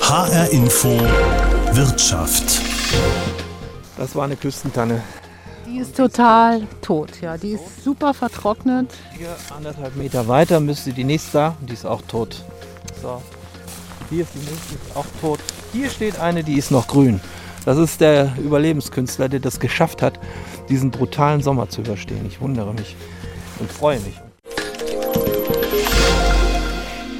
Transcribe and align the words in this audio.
HR 0.00 0.50
Info 0.50 0.88
Wirtschaft. 1.72 2.60
Das 3.96 4.16
war 4.16 4.24
eine 4.24 4.34
Küstentanne. 4.34 5.02
Die 5.68 5.78
ist 5.78 5.96
total 5.96 6.66
tot, 6.82 7.20
ja. 7.20 7.36
Die 7.36 7.52
ist 7.52 7.84
super 7.84 8.12
vertrocknet. 8.12 8.90
Hier 9.16 9.28
anderthalb 9.56 9.94
Meter 9.94 10.26
weiter 10.26 10.58
müsste 10.58 10.92
die 10.92 11.04
nächste 11.04 11.32
da, 11.32 11.56
die 11.60 11.74
ist 11.74 11.86
auch 11.86 12.02
tot. 12.02 12.42
So. 13.00 13.22
Hier 14.10 14.22
ist 14.22 14.34
die 14.34 14.38
nächste, 14.38 14.74
ist 14.74 14.96
auch 14.96 15.06
tot. 15.20 15.38
Hier 15.72 15.88
steht 15.90 16.18
eine, 16.18 16.42
die 16.42 16.58
ist 16.58 16.72
noch 16.72 16.88
grün. 16.88 17.20
Das 17.64 17.78
ist 17.78 18.00
der 18.00 18.32
Überlebenskünstler, 18.36 19.28
der 19.28 19.38
das 19.38 19.60
geschafft 19.60 20.02
hat, 20.02 20.18
diesen 20.68 20.90
brutalen 20.90 21.40
Sommer 21.40 21.68
zu 21.68 21.82
überstehen. 21.82 22.26
Ich 22.26 22.40
wundere 22.40 22.74
mich 22.74 22.96
und 23.60 23.70
freue 23.70 24.00
mich. 24.00 24.20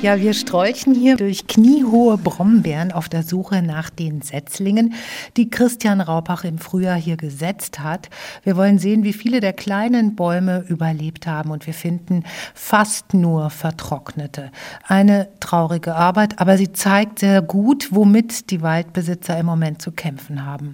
Ja, 0.02 0.18
wir 0.18 0.32
strolchen 0.32 0.94
hier 0.94 1.18
durch 1.18 1.46
kniehohe 1.46 2.16
Brombeeren 2.16 2.90
auf 2.90 3.10
der 3.10 3.22
Suche 3.22 3.60
nach 3.60 3.90
den 3.90 4.22
Setzlingen, 4.22 4.94
die 5.36 5.50
Christian 5.50 6.00
Raupach 6.00 6.44
im 6.44 6.56
Frühjahr 6.56 6.96
hier 6.96 7.18
gesetzt 7.18 7.80
hat. 7.80 8.08
Wir 8.42 8.56
wollen 8.56 8.78
sehen, 8.78 9.04
wie 9.04 9.12
viele 9.12 9.40
der 9.40 9.52
kleinen 9.52 10.16
Bäume 10.16 10.64
überlebt 10.68 11.26
haben 11.26 11.50
und 11.50 11.66
wir 11.66 11.74
finden 11.74 12.24
fast 12.54 13.12
nur 13.12 13.50
vertrocknete. 13.50 14.50
Eine 14.86 15.28
traurige 15.38 15.94
Arbeit, 15.94 16.40
aber 16.40 16.56
sie 16.56 16.72
zeigt 16.72 17.18
sehr 17.18 17.42
gut, 17.42 17.88
womit 17.90 18.50
die 18.50 18.62
Waldbesitzer 18.62 19.38
im 19.38 19.44
Moment 19.44 19.82
zu 19.82 19.92
kämpfen 19.92 20.46
haben. 20.46 20.72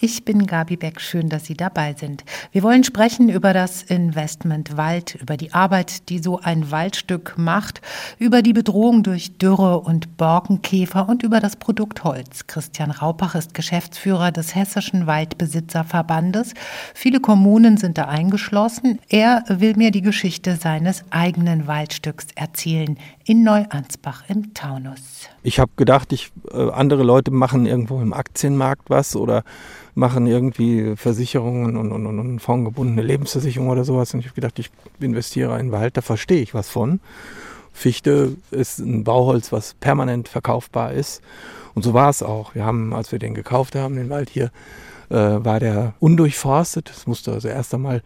Ich 0.00 0.24
bin 0.24 0.46
Gabi 0.46 0.76
Beck, 0.76 1.00
schön, 1.00 1.28
dass 1.28 1.44
Sie 1.46 1.54
dabei 1.54 1.94
sind. 1.94 2.24
Wir 2.52 2.62
wollen 2.62 2.84
sprechen 2.84 3.28
über 3.28 3.52
das 3.52 3.82
Investment 3.82 4.76
Wald, 4.76 5.16
über 5.16 5.36
die 5.36 5.52
Arbeit, 5.52 6.08
die 6.08 6.18
so 6.18 6.40
ein 6.40 6.70
Waldstück 6.70 7.34
macht, 7.36 7.80
über 8.18 8.42
die 8.42 8.52
Bedrohung 8.52 9.02
durch 9.02 9.38
Dürre 9.38 9.80
und 9.80 10.16
Borkenkäfer 10.16 11.08
und 11.08 11.22
über 11.22 11.40
das 11.40 11.56
Produkt 11.56 12.04
Holz. 12.04 12.46
Christian 12.46 12.90
Raupach 12.90 13.34
ist 13.34 13.54
Geschäftsführer 13.54 14.32
des 14.32 14.54
Hessischen 14.54 15.06
Waldbesitzerverbandes. 15.06 16.54
Viele 16.94 17.20
Kommunen 17.20 17.76
sind 17.76 17.98
da 17.98 18.06
eingeschlossen. 18.06 18.98
Er 19.08 19.44
will 19.48 19.76
mir 19.76 19.90
die 19.90 20.02
Geschichte 20.02 20.56
seines 20.56 21.04
eigenen 21.10 21.66
Waldstücks 21.66 22.26
erzählen 22.34 22.98
in 23.28 23.42
Neuansbach 23.42 24.24
im 24.28 24.54
Taunus. 24.54 25.28
Ich 25.42 25.60
habe 25.60 25.70
gedacht, 25.76 26.14
ich, 26.14 26.32
äh, 26.50 26.70
andere 26.70 27.02
Leute 27.02 27.30
machen 27.30 27.66
irgendwo 27.66 28.00
im 28.00 28.14
Aktienmarkt 28.14 28.88
was 28.88 29.16
oder 29.16 29.44
machen 29.94 30.26
irgendwie 30.26 30.96
Versicherungen 30.96 31.76
und, 31.76 31.92
und, 31.92 32.06
und 32.06 32.40
fondgebundene 32.40 33.02
Lebensversicherung 33.02 33.68
oder 33.68 33.84
sowas. 33.84 34.14
Und 34.14 34.20
ich 34.20 34.26
habe 34.26 34.34
gedacht, 34.34 34.58
ich 34.58 34.70
investiere 34.98 35.60
in 35.60 35.72
Wald, 35.72 35.98
da 35.98 36.00
verstehe 36.00 36.40
ich 36.40 36.54
was 36.54 36.70
von. 36.70 37.00
Fichte 37.74 38.36
ist 38.50 38.78
ein 38.78 39.04
Bauholz, 39.04 39.52
was 39.52 39.74
permanent 39.74 40.28
verkaufbar 40.28 40.94
ist. 40.94 41.20
Und 41.74 41.82
so 41.82 41.92
war 41.92 42.08
es 42.08 42.22
auch. 42.22 42.54
Wir 42.54 42.64
haben, 42.64 42.94
als 42.94 43.12
wir 43.12 43.18
den 43.18 43.34
gekauft 43.34 43.74
haben, 43.74 43.96
den 43.96 44.08
Wald 44.08 44.30
hier, 44.30 44.50
äh, 45.10 45.14
war 45.16 45.60
der 45.60 45.92
undurchforstet. 46.00 46.90
Es 46.90 47.06
musste 47.06 47.32
also 47.32 47.48
erst 47.48 47.74
einmal 47.74 48.02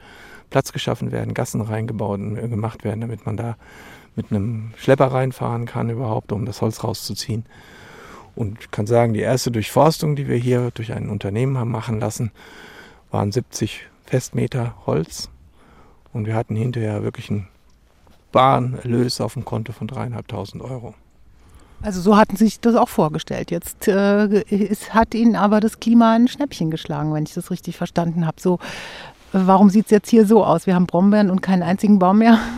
Platz 0.53 0.72
geschaffen 0.72 1.12
werden, 1.12 1.33
Gassen 1.33 1.62
reingebaut 1.62 2.20
und 2.20 2.36
äh, 2.36 2.47
gemacht 2.47 2.84
werden, 2.84 3.00
damit 3.00 3.25
man 3.25 3.39
da 3.39 3.56
mit 4.14 4.31
einem 4.31 4.72
Schlepper 4.77 5.06
reinfahren 5.06 5.64
kann 5.64 5.89
überhaupt, 5.89 6.31
um 6.31 6.45
das 6.45 6.61
Holz 6.61 6.84
rauszuziehen. 6.84 7.47
Und 8.36 8.61
ich 8.61 8.70
kann 8.70 8.86
sagen, 8.86 9.14
die 9.14 9.20
erste 9.20 9.50
Durchforstung, 9.50 10.14
die 10.14 10.28
wir 10.28 10.36
hier 10.36 10.70
durch 10.75 10.92
ein 10.92 11.08
Unternehmen 11.08 11.56
haben 11.56 11.70
machen 11.70 11.98
lassen, 11.98 12.33
waren 13.11 13.33
70 13.33 13.86
Festmeter 14.05 14.75
Holz. 14.84 15.30
Und 16.12 16.27
wir 16.27 16.34
hatten 16.34 16.55
hinterher 16.55 17.03
wirklich 17.03 17.30
einen 17.30 17.48
wahren 18.30 18.78
Erlös 18.83 19.23
auf 19.23 19.33
dem 19.33 19.47
Konto 19.47 19.73
von 19.73 19.86
dreieinhalbtausend 19.86 20.62
Euro. 20.62 20.95
Also 21.83 22.00
so 22.00 22.17
hatten 22.17 22.36
Sie 22.36 22.45
sich 22.45 22.61
das 22.61 22.77
auch 22.77 22.89
vorgestellt. 22.89 23.50
Jetzt 23.50 23.89
äh, 23.89 24.42
ist, 24.42 24.95
hat 24.95 25.14
Ihnen 25.14 25.34
aber 25.34 25.61
das 25.61 25.80
Klima 25.80 26.14
ein 26.14 26.28
Schnäppchen 26.28 26.70
geschlagen, 26.70 27.12
wenn 27.12 27.25
ich 27.25 27.34
das 27.34 27.50
richtig 27.50 27.77
verstanden 27.77 28.25
habe. 28.25 28.41
So, 28.41 28.61
warum 29.33 29.70
sieht 29.70 29.86
es 29.86 29.91
jetzt 29.91 30.11
hier 30.11 30.27
so 30.27 30.44
aus? 30.44 30.67
Wir 30.67 30.74
haben 30.74 30.86
Brombeeren 30.86 31.30
und 31.30 31.42
keinen 31.42 31.62
einzigen 31.62 31.98
Baum 31.98 32.18
mehr. 32.18 32.39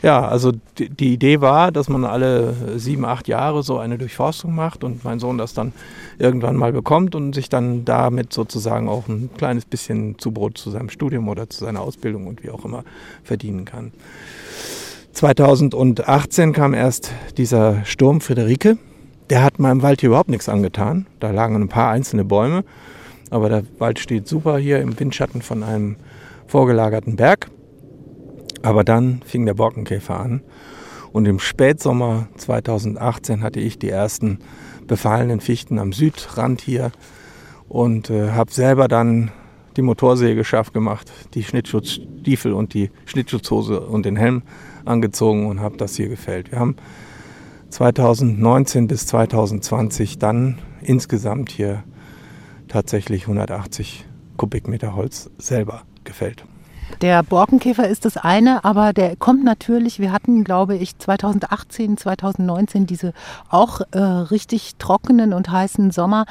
Ja, 0.00 0.28
also 0.28 0.52
die, 0.78 1.12
Idee 1.12 1.40
war, 1.40 1.72
dass 1.72 1.88
man 1.88 2.04
alle 2.04 2.54
sieben, 2.76 3.04
acht 3.04 3.26
Jahre 3.26 3.64
so 3.64 3.78
eine 3.78 3.98
Durchforstung 3.98 4.54
macht 4.54 4.84
und 4.84 5.02
mein 5.02 5.18
Sohn 5.18 5.38
das 5.38 5.54
dann 5.54 5.72
irgendwann 6.20 6.54
mal 6.54 6.72
bekommt 6.72 7.16
und 7.16 7.34
sich 7.34 7.48
dann 7.48 7.84
damit 7.84 8.32
sozusagen 8.32 8.88
auch 8.88 9.08
ein 9.08 9.30
kleines 9.36 9.64
bisschen 9.64 10.16
Zubrot 10.16 10.56
zu 10.56 10.70
seinem 10.70 10.88
Studium 10.88 11.28
oder 11.28 11.50
zu 11.50 11.64
seiner 11.64 11.80
Ausbildung 11.80 12.28
und 12.28 12.44
wie 12.44 12.50
auch 12.50 12.64
immer 12.64 12.84
verdienen 13.24 13.64
kann. 13.64 13.90
2018 15.14 16.52
kam 16.52 16.74
erst 16.74 17.10
dieser 17.36 17.84
Sturm 17.84 18.20
Friederike. 18.20 18.78
Der 19.30 19.42
hat 19.42 19.58
meinem 19.58 19.82
Wald 19.82 20.00
hier 20.00 20.10
überhaupt 20.10 20.30
nichts 20.30 20.48
angetan. 20.48 21.06
Da 21.18 21.32
lagen 21.32 21.56
ein 21.56 21.68
paar 21.68 21.90
einzelne 21.90 22.24
Bäume, 22.24 22.62
aber 23.30 23.48
der 23.48 23.62
Wald 23.78 23.98
steht 23.98 24.26
super 24.26 24.58
hier 24.58 24.80
im 24.80 24.98
Windschatten 24.98 25.42
von 25.42 25.62
einem 25.62 25.96
vorgelagerten 26.46 27.16
Berg. 27.16 27.50
Aber 28.62 28.84
dann 28.84 29.22
fing 29.24 29.46
der 29.46 29.54
Borkenkäfer 29.54 30.18
an 30.18 30.42
und 31.12 31.26
im 31.26 31.38
Spätsommer 31.38 32.28
2018 32.36 33.42
hatte 33.42 33.60
ich 33.60 33.78
die 33.78 33.90
ersten 33.90 34.38
befallenen 34.86 35.40
Fichten 35.40 35.78
am 35.78 35.92
Südrand 35.92 36.60
hier 36.60 36.90
und 37.68 38.10
äh, 38.10 38.30
habe 38.30 38.50
selber 38.50 38.88
dann 38.88 39.30
die 39.76 39.82
Motorsäge 39.82 40.44
scharf 40.44 40.72
gemacht, 40.72 41.10
die 41.34 41.44
Schnittschutzstiefel 41.44 42.52
und 42.52 42.74
die 42.74 42.90
Schnittschutzhose 43.04 43.80
und 43.80 44.06
den 44.06 44.16
Helm 44.16 44.42
angezogen 44.84 45.46
und 45.46 45.60
habe 45.60 45.76
das 45.76 45.94
hier 45.94 46.08
gefällt. 46.08 46.50
Wir 46.50 46.58
haben 46.58 46.76
2019 47.70 48.88
bis 48.88 49.06
2020 49.06 50.18
dann 50.18 50.58
insgesamt 50.82 51.50
hier 51.50 51.84
tatsächlich 52.68 53.22
180 53.22 54.06
Kubikmeter 54.36 54.94
Holz 54.94 55.30
selber 55.38 55.82
gefällt. 56.04 56.44
Der 57.00 57.22
Borkenkäfer 57.22 57.86
ist 57.86 58.04
das 58.04 58.16
eine, 58.16 58.64
aber 58.64 58.92
der 58.92 59.14
kommt 59.14 59.44
natürlich, 59.44 60.00
wir 60.00 60.10
hatten, 60.10 60.42
glaube 60.42 60.74
ich, 60.76 60.98
2018, 60.98 61.96
2019 61.96 62.86
diese 62.86 63.12
auch 63.50 63.82
äh, 63.92 63.98
richtig 63.98 64.76
trockenen 64.78 65.32
und 65.32 65.50
heißen 65.50 65.90
Sommer. 65.92 66.24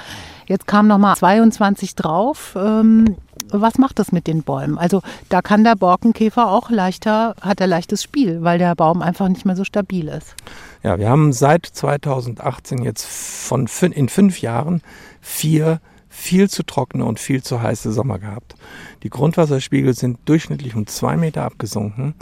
Jetzt 0.45 0.67
kam 0.67 0.87
nochmal 0.87 1.15
22 1.15 1.95
drauf. 1.95 2.57
Ähm, 2.59 3.15
was 3.49 3.77
macht 3.77 3.99
das 3.99 4.11
mit 4.11 4.27
den 4.27 4.43
Bäumen? 4.43 4.77
Also 4.77 5.01
da 5.29 5.41
kann 5.41 5.63
der 5.63 5.75
Borkenkäfer 5.75 6.51
auch 6.51 6.69
leichter, 6.69 7.35
hat 7.39 7.61
er 7.61 7.67
leichtes 7.67 8.03
Spiel, 8.03 8.43
weil 8.43 8.57
der 8.57 8.75
Baum 8.75 9.01
einfach 9.01 9.29
nicht 9.29 9.45
mehr 9.45 9.55
so 9.55 9.63
stabil 9.63 10.09
ist. 10.09 10.35
Ja, 10.83 10.99
wir 10.99 11.09
haben 11.09 11.31
seit 11.31 11.65
2018 11.65 12.83
jetzt 12.83 13.05
von 13.05 13.67
in 13.91 14.09
fünf 14.09 14.41
Jahren 14.41 14.81
vier 15.21 15.79
viel 16.17 16.49
zu 16.49 16.63
trockene 16.63 17.05
und 17.05 17.19
viel 17.19 17.43
zu 17.43 17.61
heiße 17.61 17.91
Sommer 17.93 18.17
gehabt. 18.17 18.55
Die 19.03 19.09
Grundwasserspiegel 19.09 19.93
sind 19.93 20.17
durchschnittlich 20.25 20.75
um 20.75 20.87
zwei 20.87 21.15
Meter 21.15 21.43
abgesunken 21.43 22.15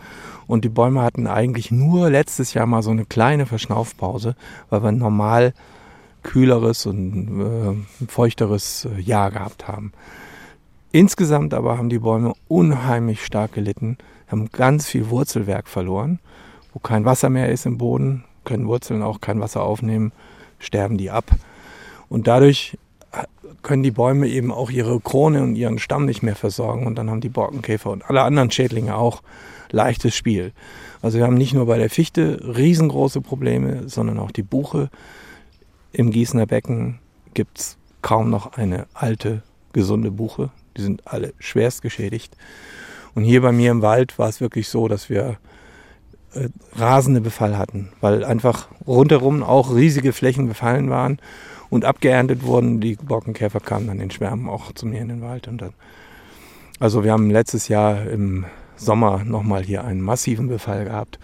und 0.48 0.66
die 0.66 0.70
Bäume 0.70 1.02
hatten 1.02 1.28
eigentlich 1.28 1.72
nur 1.72 2.10
letztes 2.10 2.54
Jahr 2.54 2.66
mal 2.66 2.84
so 2.84 2.92
eine 2.92 3.06
kleine 3.06 3.46
Verschnaufpause, 3.46 4.36
weil 4.70 4.84
wir 4.84 4.92
normal 4.92 5.54
kühleres 6.24 6.86
und 6.86 7.42
äh, 7.42 8.06
feuchteres 8.08 8.86
äh, 8.86 9.00
Jahr 9.00 9.32
gehabt 9.32 9.70
haben. 9.70 9.94
Insgesamt 10.92 11.54
aber 11.54 11.78
haben 11.78 11.90
die 11.90 12.00
Bäume 12.00 12.34
unheimlich 12.50 13.24
stark 13.24 13.54
gelitten, 13.54 13.98
haben 14.28 14.50
ganz 14.52 14.88
viel 14.88 15.10
Wurzelwerk 15.10 15.70
verloren. 15.70 16.20
Wo 16.74 16.80
kein 16.80 17.06
Wasser 17.06 17.30
mehr 17.30 17.50
ist 17.50 17.66
im 17.66 17.78
Boden, 17.78 18.26
können 18.44 18.68
Wurzeln 18.68 19.02
auch 19.02 19.22
kein 19.22 19.40
Wasser 19.40 19.64
aufnehmen, 19.64 20.12
sterben 20.60 20.98
die 20.98 21.12
ab. 21.12 21.32
Und 22.10 22.28
dadurch 22.28 22.78
können 23.64 23.84
die 23.84 23.92
Bäume 23.92 24.28
eben 24.28 24.52
auch 24.52 24.70
ihre 24.70 25.00
Krone 25.00 25.42
und 25.44 25.56
ihren 25.56 25.80
Stamm 25.80 26.06
nicht 26.06 26.22
mehr 26.22 26.36
versorgen 26.36 26.86
und 26.86 26.96
dann 26.96 27.10
haben 27.10 27.22
die 27.22 27.30
Borkenkäfer 27.30 27.90
und 27.90 28.08
alle 28.10 28.22
anderen 28.22 28.52
Schädlinge 28.52 28.96
auch 28.96 29.24
leichtes 29.72 30.16
Spiel. 30.16 30.54
Also 31.02 31.18
wir 31.18 31.26
haben 31.26 31.36
nicht 31.36 31.54
nur 31.54 31.66
bei 31.66 31.78
der 31.78 31.90
Fichte 31.90 32.40
riesengroße 32.56 33.22
Probleme, 33.22 33.90
sondern 33.90 34.20
auch 34.20 34.32
die 34.32 34.44
Buche. 34.44 34.90
Im 35.92 36.12
Gießener 36.12 36.46
Becken 36.46 37.00
gibt 37.34 37.60
es 37.60 37.78
kaum 38.02 38.30
noch 38.30 38.54
eine 38.54 38.88
alte, 38.94 39.42
gesunde 39.74 40.12
Buche. 40.12 40.50
Die 40.78 40.82
sind 40.82 41.08
alle 41.08 41.34
schwerst 41.40 41.82
geschädigt. 41.82 42.36
Und 43.14 43.24
hier 43.24 43.42
bei 43.42 43.52
mir 43.52 43.72
im 43.72 43.82
Wald 43.82 44.20
war 44.20 44.30
es 44.30 44.42
wirklich 44.42 44.68
so, 44.68 44.88
dass 44.88 45.10
wir 45.10 45.38
äh, 46.34 46.50
rasende 46.76 47.22
Befall 47.22 47.58
hatten, 47.58 47.90
weil 48.02 48.24
einfach 48.24 48.68
rundherum 48.86 49.42
auch 49.42 49.74
riesige 49.74 50.12
Flächen 50.12 50.48
befallen 50.48 50.90
waren 50.90 51.20
und 51.76 51.86
abgeerntet 51.86 52.44
wurden. 52.44 52.82
Die 52.82 52.96
Borkenkäfer 52.96 53.60
kamen 53.60 53.88
dann 53.88 54.00
in 54.00 54.10
Schwärmen 54.10 54.50
auch 54.50 54.72
zu 54.72 54.88
mir 54.88 55.02
in 55.02 55.10
den 55.10 55.22
Wald. 55.22 55.48
Und 55.48 55.62
dann, 55.62 55.74
also 56.80 57.04
wir 57.04 57.12
haben 57.12 57.30
letztes 57.30 57.68
Jahr 57.68 58.08
im 58.08 58.46
Sommer 58.76 59.24
nochmal 59.24 59.64
hier 59.64 59.84
einen 59.84 60.02
massiven 60.02 60.48
Befall 60.48 60.86
gehabt, 60.86 61.20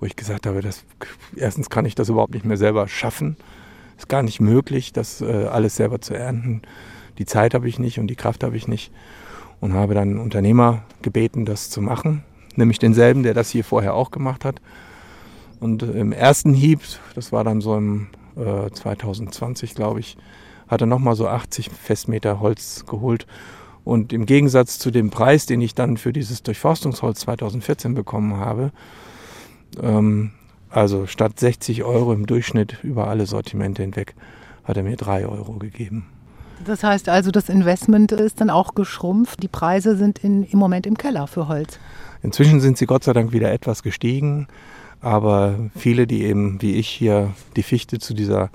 wo 0.00 0.06
ich 0.06 0.16
gesagt 0.16 0.46
habe, 0.46 0.62
dass, 0.62 0.84
erstens 1.36 1.70
kann 1.70 1.84
ich 1.84 1.94
das 1.94 2.08
überhaupt 2.08 2.34
nicht 2.34 2.46
mehr 2.46 2.56
selber 2.56 2.88
schaffen. 2.88 3.36
Ist 3.98 4.08
gar 4.08 4.22
nicht 4.22 4.40
möglich, 4.40 4.92
das 4.92 5.20
äh, 5.20 5.46
alles 5.46 5.76
selber 5.76 6.00
zu 6.00 6.14
ernten. 6.14 6.62
Die 7.18 7.26
Zeit 7.26 7.54
habe 7.54 7.68
ich 7.68 7.78
nicht 7.78 7.98
und 7.98 8.06
die 8.06 8.16
Kraft 8.16 8.44
habe 8.44 8.56
ich 8.56 8.68
nicht. 8.68 8.92
Und 9.58 9.72
habe 9.72 9.94
dann 9.94 10.10
einen 10.10 10.18
Unternehmer 10.18 10.82
gebeten, 11.02 11.46
das 11.46 11.70
zu 11.70 11.80
machen. 11.80 12.22
Nämlich 12.56 12.78
denselben, 12.78 13.22
der 13.22 13.34
das 13.34 13.50
hier 13.50 13.64
vorher 13.64 13.94
auch 13.94 14.10
gemacht 14.10 14.44
hat. 14.44 14.60
Und 15.60 15.82
im 15.82 16.12
ersten 16.12 16.52
Hieb, 16.52 16.80
das 17.14 17.32
war 17.32 17.42
dann 17.42 17.62
so 17.62 17.76
im 17.76 18.08
äh, 18.36 18.70
2020, 18.70 19.74
glaube 19.74 20.00
ich, 20.00 20.16
hat 20.68 20.80
er 20.80 20.86
nochmal 20.86 21.16
so 21.16 21.28
80 21.28 21.70
Festmeter 21.70 22.40
Holz 22.40 22.84
geholt. 22.86 23.26
Und 23.84 24.12
im 24.12 24.26
Gegensatz 24.26 24.78
zu 24.78 24.90
dem 24.90 25.10
Preis, 25.10 25.46
den 25.46 25.60
ich 25.60 25.74
dann 25.74 25.96
für 25.96 26.12
dieses 26.12 26.42
Durchforstungsholz 26.42 27.20
2014 27.20 27.94
bekommen 27.94 28.36
habe, 28.36 28.72
ähm, 29.80 30.32
also 30.70 31.06
statt 31.06 31.38
60 31.38 31.84
Euro 31.84 32.12
im 32.12 32.26
Durchschnitt 32.26 32.82
über 32.82 33.08
alle 33.08 33.26
Sortimente 33.26 33.82
hinweg, 33.82 34.14
hat 34.64 34.76
er 34.76 34.82
mir 34.82 34.96
3 34.96 35.26
Euro 35.26 35.54
gegeben. 35.54 36.06
Das 36.64 36.82
heißt 36.82 37.08
also, 37.08 37.30
das 37.30 37.48
Investment 37.48 38.12
ist 38.12 38.40
dann 38.40 38.50
auch 38.50 38.74
geschrumpft. 38.74 39.42
Die 39.42 39.48
Preise 39.48 39.96
sind 39.96 40.18
in, 40.24 40.42
im 40.42 40.58
Moment 40.58 40.86
im 40.86 40.96
Keller 40.96 41.26
für 41.26 41.48
Holz. 41.48 41.78
Inzwischen 42.22 42.60
sind 42.60 42.78
sie 42.78 42.86
Gott 42.86 43.04
sei 43.04 43.12
Dank 43.12 43.32
wieder 43.32 43.52
etwas 43.52 43.82
gestiegen. 43.82 44.48
Aber 45.00 45.58
viele, 45.76 46.06
die 46.06 46.24
eben 46.24 46.60
wie 46.62 46.74
ich 46.74 46.88
hier 46.88 47.32
die 47.54 47.62
Fichte 47.62 47.98
zu 47.98 48.14
dieser 48.14 48.50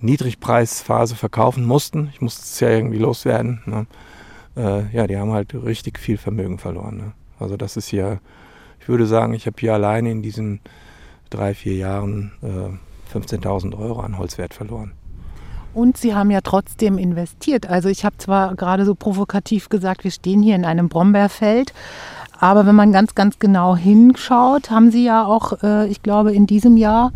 Niedrigpreisphase 0.00 1.16
verkaufen 1.16 1.64
mussten, 1.64 2.10
ich 2.12 2.20
musste 2.20 2.42
es 2.42 2.60
ja 2.60 2.70
irgendwie 2.70 2.98
loswerden, 2.98 3.62
ne? 3.66 3.86
äh, 4.56 4.94
ja, 4.94 5.06
die 5.06 5.16
haben 5.16 5.32
halt 5.32 5.54
richtig 5.54 5.98
viel 5.98 6.18
Vermögen 6.18 6.58
verloren. 6.58 6.96
Ne? 6.96 7.12
Also 7.38 7.56
das 7.56 7.76
ist 7.76 7.90
ja, 7.90 8.18
ich 8.80 8.88
würde 8.88 9.06
sagen, 9.06 9.34
ich 9.34 9.46
habe 9.46 9.56
hier 9.58 9.74
alleine 9.74 10.10
in 10.10 10.22
diesen 10.22 10.60
drei, 11.30 11.54
vier 11.54 11.74
Jahren 11.74 12.32
äh, 12.42 13.16
15.000 13.16 13.78
Euro 13.78 14.00
an 14.00 14.18
Holzwert 14.18 14.54
verloren. 14.54 14.92
Und 15.74 15.96
Sie 15.96 16.14
haben 16.14 16.30
ja 16.30 16.40
trotzdem 16.40 16.98
investiert. 16.98 17.68
Also 17.68 17.88
ich 17.88 18.04
habe 18.04 18.16
zwar 18.18 18.56
gerade 18.56 18.84
so 18.84 18.94
provokativ 18.94 19.68
gesagt, 19.68 20.02
wir 20.02 20.10
stehen 20.10 20.42
hier 20.42 20.56
in 20.56 20.64
einem 20.64 20.88
Brombeerfeld, 20.88 21.72
aber 22.38 22.66
wenn 22.66 22.74
man 22.74 22.92
ganz, 22.92 23.14
ganz 23.14 23.38
genau 23.38 23.76
hinschaut, 23.76 24.70
haben 24.70 24.90
Sie 24.90 25.04
ja 25.04 25.24
auch, 25.24 25.62
äh, 25.62 25.88
ich 25.88 26.02
glaube, 26.02 26.32
in 26.32 26.46
diesem 26.46 26.76
Jahr 26.76 27.12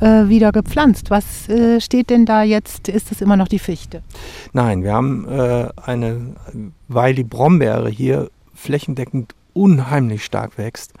äh, 0.00 0.28
wieder 0.28 0.52
gepflanzt. 0.52 1.10
Was 1.10 1.48
äh, 1.48 1.80
steht 1.80 2.10
denn 2.10 2.26
da 2.26 2.42
jetzt? 2.42 2.88
Ist 2.88 3.10
das 3.10 3.20
immer 3.20 3.36
noch 3.36 3.48
die 3.48 3.58
Fichte? 3.58 4.02
Nein, 4.52 4.82
wir 4.82 4.92
haben 4.92 5.26
äh, 5.28 5.68
eine, 5.84 6.34
weil 6.88 7.14
die 7.14 7.24
Brombeere 7.24 7.88
hier 7.88 8.30
flächendeckend 8.54 9.34
unheimlich 9.56 10.24
stark 10.24 10.58
wächst. 10.58 10.92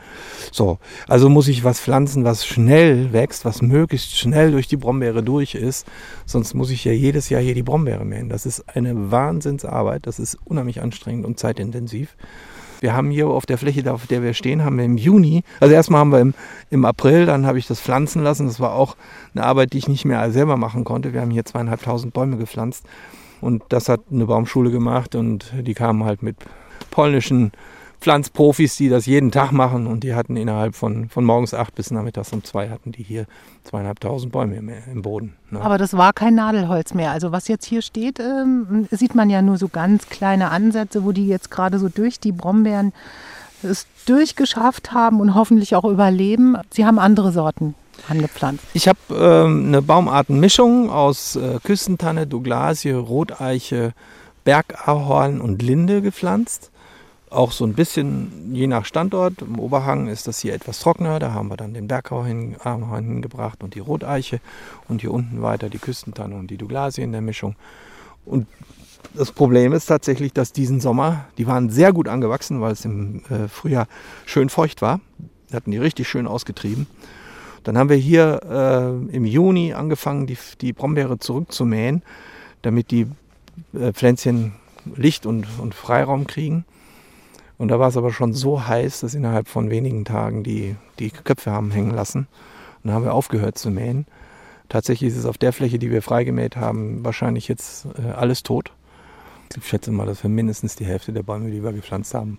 So, 0.50 0.78
also 1.06 1.28
muss 1.28 1.46
ich 1.46 1.62
was 1.62 1.78
pflanzen, 1.78 2.24
was 2.24 2.46
schnell 2.46 3.12
wächst, 3.12 3.44
was 3.44 3.60
möglichst 3.60 4.16
schnell 4.16 4.50
durch 4.52 4.66
die 4.66 4.78
Brombeere 4.78 5.22
durch 5.22 5.54
ist. 5.54 5.86
Sonst 6.24 6.54
muss 6.54 6.70
ich 6.70 6.84
ja 6.84 6.92
jedes 6.92 7.28
Jahr 7.28 7.42
hier 7.42 7.54
die 7.54 7.62
Brombeere 7.62 8.06
mähen. 8.06 8.30
Das 8.30 8.46
ist 8.46 8.64
eine 8.74 9.10
Wahnsinnsarbeit. 9.10 10.06
Das 10.06 10.18
ist 10.18 10.38
unheimlich 10.46 10.80
anstrengend 10.80 11.26
und 11.26 11.38
zeitintensiv. 11.38 12.16
Wir 12.80 12.94
haben 12.94 13.10
hier 13.10 13.28
auf 13.28 13.46
der 13.46 13.58
Fläche, 13.58 13.92
auf 13.92 14.06
der 14.06 14.22
wir 14.22 14.34
stehen, 14.34 14.64
haben 14.64 14.78
wir 14.78 14.84
im 14.84 14.96
Juni, 14.96 15.42
also 15.60 15.74
erstmal 15.74 16.00
haben 16.00 16.12
wir 16.12 16.20
im, 16.20 16.34
im 16.70 16.84
April, 16.84 17.26
dann 17.26 17.46
habe 17.46 17.58
ich 17.58 17.66
das 17.66 17.80
pflanzen 17.80 18.22
lassen. 18.22 18.46
Das 18.46 18.60
war 18.60 18.74
auch 18.74 18.96
eine 19.34 19.44
Arbeit, 19.44 19.72
die 19.72 19.78
ich 19.78 19.88
nicht 19.88 20.04
mehr 20.04 20.30
selber 20.30 20.56
machen 20.56 20.84
konnte. 20.84 21.12
Wir 21.12 21.20
haben 21.20 21.30
hier 21.30 21.44
zweieinhalbtausend 21.44 22.12
Bäume 22.12 22.36
gepflanzt 22.36 22.84
und 23.40 23.62
das 23.68 23.88
hat 23.88 24.00
eine 24.10 24.26
Baumschule 24.26 24.70
gemacht 24.70 25.14
und 25.14 25.52
die 25.60 25.74
kamen 25.74 26.04
halt 26.04 26.22
mit 26.22 26.36
polnischen 26.90 27.52
Pflanzprofis, 28.00 28.76
die 28.76 28.88
das 28.88 29.06
jeden 29.06 29.30
Tag 29.30 29.52
machen 29.52 29.86
und 29.86 30.04
die 30.04 30.14
hatten 30.14 30.36
innerhalb 30.36 30.74
von, 30.74 31.08
von 31.08 31.24
morgens 31.24 31.54
acht 31.54 31.74
bis 31.74 31.90
nachmittags 31.90 32.32
um 32.32 32.44
zwei 32.44 32.68
hatten 32.68 32.92
die 32.92 33.02
hier 33.02 33.26
zweieinhalbtausend 33.64 34.32
Bäume 34.32 34.56
im, 34.56 34.70
im 34.92 35.02
Boden. 35.02 35.34
Ne? 35.50 35.60
Aber 35.60 35.78
das 35.78 35.96
war 35.96 36.12
kein 36.12 36.34
Nadelholz 36.34 36.94
mehr. 36.94 37.10
Also 37.10 37.32
was 37.32 37.48
jetzt 37.48 37.64
hier 37.64 37.82
steht, 37.82 38.20
ähm, 38.20 38.86
sieht 38.90 39.14
man 39.14 39.30
ja 39.30 39.42
nur 39.42 39.58
so 39.58 39.68
ganz 39.68 40.08
kleine 40.08 40.50
Ansätze, 40.50 41.04
wo 41.04 41.12
die 41.12 41.26
jetzt 41.26 41.50
gerade 41.50 41.78
so 41.78 41.88
durch 41.88 42.20
die 42.20 42.32
Brombeeren 42.32 42.92
es 43.62 43.86
durchgeschafft 44.04 44.92
haben 44.92 45.20
und 45.20 45.34
hoffentlich 45.34 45.74
auch 45.74 45.84
überleben. 45.84 46.56
Sie 46.70 46.84
haben 46.84 46.98
andere 46.98 47.32
Sorten 47.32 47.74
angepflanzt. 48.08 48.62
Ich 48.74 48.88
habe 48.88 48.98
ähm, 49.10 49.68
eine 49.68 49.82
Baumartenmischung 49.82 50.90
aus 50.90 51.36
äh, 51.36 51.58
Küstentanne, 51.64 52.26
Douglasie, 52.26 52.90
Roteiche, 52.90 53.94
Bergahorn 54.44 55.40
und 55.40 55.62
Linde 55.62 56.02
gepflanzt 56.02 56.70
auch 57.30 57.52
so 57.52 57.64
ein 57.64 57.74
bisschen 57.74 58.54
je 58.54 58.66
nach 58.66 58.84
Standort. 58.84 59.42
Im 59.42 59.58
Oberhang 59.58 60.08
ist 60.08 60.28
das 60.28 60.40
hier 60.40 60.54
etwas 60.54 60.78
trockener. 60.80 61.18
Da 61.18 61.32
haben 61.32 61.48
wir 61.48 61.56
dann 61.56 61.74
den 61.74 61.88
Berghau 61.88 62.24
hingebracht 62.24 63.62
und 63.62 63.74
die 63.74 63.80
Roteiche. 63.80 64.40
Und 64.88 65.00
hier 65.00 65.12
unten 65.12 65.42
weiter 65.42 65.68
die 65.68 65.78
Küstentanne 65.78 66.36
und 66.36 66.50
die 66.50 66.56
Douglasie 66.56 67.02
in 67.02 67.12
der 67.12 67.20
Mischung. 67.20 67.56
Und 68.24 68.46
das 69.14 69.32
Problem 69.32 69.72
ist 69.72 69.86
tatsächlich, 69.86 70.32
dass 70.32 70.52
diesen 70.52 70.80
Sommer, 70.80 71.26
die 71.38 71.46
waren 71.46 71.70
sehr 71.70 71.92
gut 71.92 72.08
angewachsen, 72.08 72.60
weil 72.60 72.72
es 72.72 72.84
im 72.84 73.22
äh, 73.30 73.48
Frühjahr 73.48 73.88
schön 74.24 74.48
feucht 74.48 74.82
war. 74.82 75.00
Hatten 75.52 75.70
die 75.70 75.78
richtig 75.78 76.08
schön 76.08 76.26
ausgetrieben. 76.26 76.86
Dann 77.62 77.78
haben 77.78 77.88
wir 77.88 77.96
hier 77.96 78.40
äh, 79.10 79.14
im 79.14 79.24
Juni 79.24 79.72
angefangen, 79.72 80.26
die, 80.26 80.38
die 80.60 80.72
Brombeere 80.72 81.18
zurückzumähen, 81.18 82.02
damit 82.62 82.90
die 82.90 83.06
äh, 83.72 83.92
Pflänzchen 83.92 84.54
Licht 84.94 85.26
und, 85.26 85.46
und 85.58 85.74
Freiraum 85.74 86.26
kriegen. 86.26 86.64
Und 87.58 87.68
da 87.68 87.78
war 87.78 87.88
es 87.88 87.96
aber 87.96 88.12
schon 88.12 88.32
so 88.32 88.66
heiß, 88.66 89.00
dass 89.00 89.14
innerhalb 89.14 89.48
von 89.48 89.70
wenigen 89.70 90.04
Tagen 90.04 90.42
die, 90.42 90.76
die 90.98 91.10
Köpfe 91.10 91.50
haben 91.50 91.70
hängen 91.70 91.90
lassen. 91.90 92.28
Und 92.82 92.88
dann 92.88 92.94
haben 92.94 93.04
wir 93.04 93.14
aufgehört 93.14 93.56
zu 93.58 93.70
mähen. 93.70 94.06
Tatsächlich 94.68 95.12
ist 95.12 95.18
es 95.18 95.26
auf 95.26 95.38
der 95.38 95.52
Fläche, 95.52 95.78
die 95.78 95.90
wir 95.90 96.02
freigemäht 96.02 96.56
haben, 96.56 97.04
wahrscheinlich 97.04 97.48
jetzt 97.48 97.86
äh, 97.98 98.10
alles 98.10 98.42
tot. 98.42 98.72
Ich 99.56 99.66
schätze 99.66 99.92
mal, 99.92 100.06
dass 100.06 100.22
wir 100.22 100.30
mindestens 100.30 100.76
die 100.76 100.84
Hälfte 100.84 101.12
der 101.12 101.22
Bäume, 101.22 101.50
die 101.50 101.62
wir 101.62 101.72
gepflanzt 101.72 102.14
haben, 102.14 102.38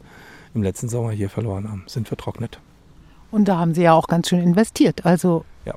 im 0.54 0.62
letzten 0.62 0.90
Sommer 0.90 1.12
hier 1.12 1.30
verloren 1.30 1.70
haben, 1.70 1.84
sind 1.88 2.08
vertrocknet. 2.08 2.60
Und 3.32 3.48
da 3.48 3.58
haben 3.58 3.74
Sie 3.74 3.84
ja 3.84 3.94
auch 3.94 4.08
ganz 4.08 4.30
schön 4.30 4.40
investiert. 4.40 5.06
Also 5.06 5.46
ja, 5.66 5.74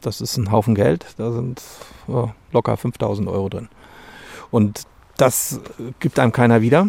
das 0.00 0.20
ist 0.20 0.36
ein 0.36 0.50
Haufen 0.50 0.74
Geld. 0.74 1.06
Da 1.16 1.32
sind 1.32 1.62
oh, 2.08 2.30
locker 2.52 2.76
5000 2.76 3.28
Euro 3.28 3.48
drin. 3.48 3.68
Und 4.50 4.82
das 5.16 5.60
gibt 6.00 6.18
einem 6.18 6.32
keiner 6.32 6.62
wieder. 6.62 6.88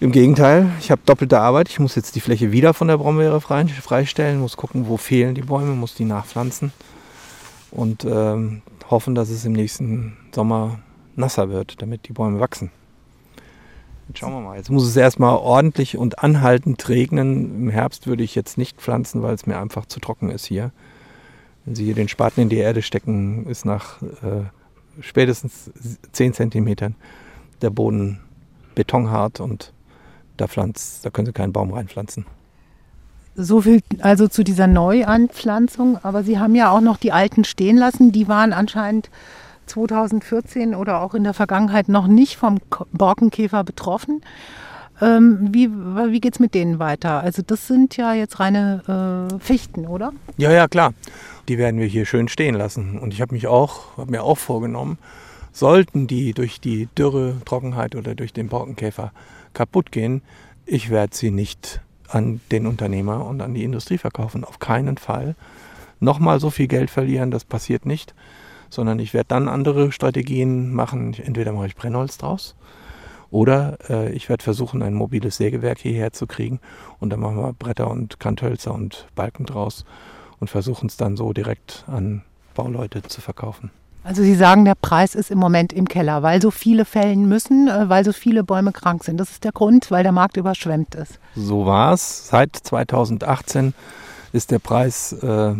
Im 0.00 0.12
Gegenteil, 0.12 0.70
ich 0.80 0.90
habe 0.90 1.02
doppelte 1.04 1.38
Arbeit. 1.40 1.68
Ich 1.68 1.78
muss 1.78 1.94
jetzt 1.94 2.16
die 2.16 2.20
Fläche 2.20 2.52
wieder 2.52 2.72
von 2.72 2.88
der 2.88 2.96
Brombeere 2.96 3.38
freistellen, 3.42 4.40
muss 4.40 4.56
gucken, 4.56 4.88
wo 4.88 4.96
fehlen 4.96 5.34
die 5.34 5.42
Bäume, 5.42 5.74
muss 5.74 5.94
die 5.94 6.06
nachpflanzen 6.06 6.72
und 7.70 8.06
ähm, 8.06 8.62
hoffen, 8.88 9.14
dass 9.14 9.28
es 9.28 9.44
im 9.44 9.52
nächsten 9.52 10.16
Sommer 10.34 10.78
nasser 11.16 11.50
wird, 11.50 11.82
damit 11.82 12.08
die 12.08 12.14
Bäume 12.14 12.40
wachsen. 12.40 12.70
Jetzt 14.08 14.20
schauen 14.20 14.32
wir 14.32 14.40
mal. 14.40 14.56
Jetzt 14.56 14.70
muss 14.70 14.86
es 14.86 14.96
erstmal 14.96 15.36
ordentlich 15.36 15.98
und 15.98 16.20
anhaltend 16.20 16.88
regnen. 16.88 17.64
Im 17.64 17.68
Herbst 17.68 18.06
würde 18.06 18.22
ich 18.22 18.34
jetzt 18.34 18.56
nicht 18.56 18.80
pflanzen, 18.80 19.22
weil 19.22 19.34
es 19.34 19.44
mir 19.44 19.58
einfach 19.58 19.84
zu 19.84 20.00
trocken 20.00 20.30
ist 20.30 20.46
hier. 20.46 20.72
Wenn 21.66 21.74
Sie 21.74 21.84
hier 21.84 21.94
den 21.94 22.08
Spaten 22.08 22.40
in 22.40 22.48
die 22.48 22.56
Erde 22.56 22.80
stecken, 22.80 23.46
ist 23.46 23.66
nach 23.66 24.00
äh, 24.00 24.44
spätestens 25.02 25.70
10 26.12 26.32
Zentimetern 26.32 26.94
der 27.60 27.68
Boden 27.68 28.20
betonhart 28.74 29.40
und 29.40 29.74
da, 30.40 30.48
pflanzt, 30.48 31.04
da 31.04 31.10
können 31.10 31.26
Sie 31.26 31.32
keinen 31.32 31.52
Baum 31.52 31.72
reinpflanzen. 31.72 32.26
So 33.36 33.60
viel 33.60 33.80
also 34.00 34.28
zu 34.28 34.42
dieser 34.44 34.66
Neuanpflanzung. 34.66 35.98
Aber 36.02 36.24
Sie 36.24 36.38
haben 36.38 36.54
ja 36.54 36.70
auch 36.70 36.80
noch 36.80 36.96
die 36.96 37.12
alten 37.12 37.44
stehen 37.44 37.76
lassen. 37.76 38.12
Die 38.12 38.28
waren 38.28 38.52
anscheinend 38.52 39.10
2014 39.66 40.74
oder 40.74 41.00
auch 41.00 41.14
in 41.14 41.24
der 41.24 41.34
Vergangenheit 41.34 41.88
noch 41.88 42.06
nicht 42.06 42.36
vom 42.36 42.58
Borkenkäfer 42.92 43.64
betroffen. 43.64 44.22
Ähm, 45.00 45.48
wie 45.52 45.70
wie 45.70 46.20
geht 46.20 46.34
es 46.34 46.40
mit 46.40 46.54
denen 46.54 46.78
weiter? 46.78 47.20
Also 47.20 47.42
das 47.46 47.66
sind 47.66 47.96
ja 47.96 48.12
jetzt 48.12 48.38
reine 48.40 49.30
äh, 49.32 49.38
Fichten, 49.38 49.86
oder? 49.86 50.12
Ja, 50.36 50.50
ja, 50.50 50.68
klar. 50.68 50.92
Die 51.48 51.56
werden 51.56 51.80
wir 51.80 51.86
hier 51.86 52.04
schön 52.04 52.28
stehen 52.28 52.54
lassen. 52.54 52.98
Und 52.98 53.14
ich 53.14 53.20
habe 53.22 53.34
mich 53.34 53.46
auch, 53.46 53.96
habe 53.96 54.10
mir 54.10 54.22
auch 54.22 54.38
vorgenommen, 54.38 54.98
sollten 55.52 56.06
die 56.06 56.32
durch 56.32 56.60
die 56.60 56.88
Dürre, 56.98 57.36
Trockenheit 57.44 57.96
oder 57.96 58.14
durch 58.14 58.32
den 58.32 58.48
Borkenkäfer 58.48 59.12
kaputt 59.52 59.92
gehen, 59.92 60.22
ich 60.66 60.90
werde 60.90 61.16
sie 61.16 61.30
nicht 61.30 61.80
an 62.08 62.40
den 62.50 62.66
Unternehmer 62.66 63.26
und 63.26 63.40
an 63.40 63.54
die 63.54 63.64
Industrie 63.64 63.98
verkaufen. 63.98 64.44
Auf 64.44 64.58
keinen 64.58 64.96
Fall. 64.96 65.36
Nochmal 66.00 66.40
so 66.40 66.50
viel 66.50 66.66
Geld 66.66 66.90
verlieren, 66.90 67.30
das 67.30 67.44
passiert 67.44 67.86
nicht. 67.86 68.14
Sondern 68.68 68.98
ich 68.98 69.14
werde 69.14 69.28
dann 69.28 69.48
andere 69.48 69.92
Strategien 69.92 70.72
machen. 70.72 71.14
Entweder 71.14 71.52
mache 71.52 71.66
ich 71.66 71.76
Brennholz 71.76 72.18
draus 72.18 72.54
oder 73.30 73.78
äh, 73.88 74.12
ich 74.12 74.28
werde 74.28 74.44
versuchen, 74.44 74.82
ein 74.82 74.94
mobiles 74.94 75.36
Sägewerk 75.36 75.78
hierher 75.78 76.12
zu 76.12 76.26
kriegen 76.26 76.60
und 76.98 77.10
dann 77.10 77.20
machen 77.20 77.36
wir 77.36 77.52
Bretter 77.52 77.90
und 77.90 78.20
Kanthölzer 78.20 78.74
und 78.74 79.06
Balken 79.14 79.46
draus 79.46 79.84
und 80.40 80.50
versuchen 80.50 80.86
es 80.86 80.96
dann 80.96 81.16
so 81.16 81.32
direkt 81.32 81.84
an 81.86 82.22
Bauleute 82.54 83.02
zu 83.02 83.20
verkaufen. 83.20 83.70
Also 84.02 84.22
Sie 84.22 84.34
sagen, 84.34 84.64
der 84.64 84.74
Preis 84.74 85.14
ist 85.14 85.30
im 85.30 85.38
Moment 85.38 85.72
im 85.72 85.86
Keller, 85.86 86.22
weil 86.22 86.40
so 86.40 86.50
viele 86.50 86.84
fällen 86.84 87.28
müssen, 87.28 87.68
äh, 87.68 87.88
weil 87.88 88.04
so 88.04 88.12
viele 88.12 88.44
Bäume 88.44 88.72
krank 88.72 89.04
sind. 89.04 89.18
Das 89.18 89.30
ist 89.30 89.44
der 89.44 89.52
Grund, 89.52 89.90
weil 89.90 90.02
der 90.02 90.12
Markt 90.12 90.36
überschwemmt 90.36 90.94
ist. 90.94 91.18
So 91.36 91.66
war 91.66 91.92
es. 91.92 92.28
Seit 92.28 92.56
2018 92.56 93.74
ist 94.32 94.50
der 94.50 94.58
Preis 94.58 95.12
äh, 95.12 95.54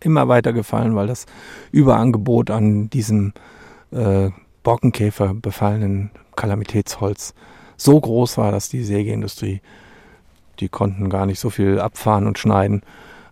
immer 0.00 0.28
weiter 0.28 0.52
gefallen, 0.52 0.94
weil 0.94 1.08
das 1.08 1.26
Überangebot 1.72 2.50
an 2.50 2.90
diesem 2.90 3.32
äh, 3.90 4.30
Borkenkäfer 4.62 5.34
befallenen 5.34 6.10
Kalamitätsholz 6.36 7.34
so 7.76 8.00
groß 8.00 8.38
war, 8.38 8.52
dass 8.52 8.68
die 8.68 8.84
Sägeindustrie, 8.84 9.60
die 10.60 10.68
konnten 10.68 11.10
gar 11.10 11.26
nicht 11.26 11.40
so 11.40 11.50
viel 11.50 11.80
abfahren 11.80 12.26
und 12.26 12.38
schneiden. 12.38 12.82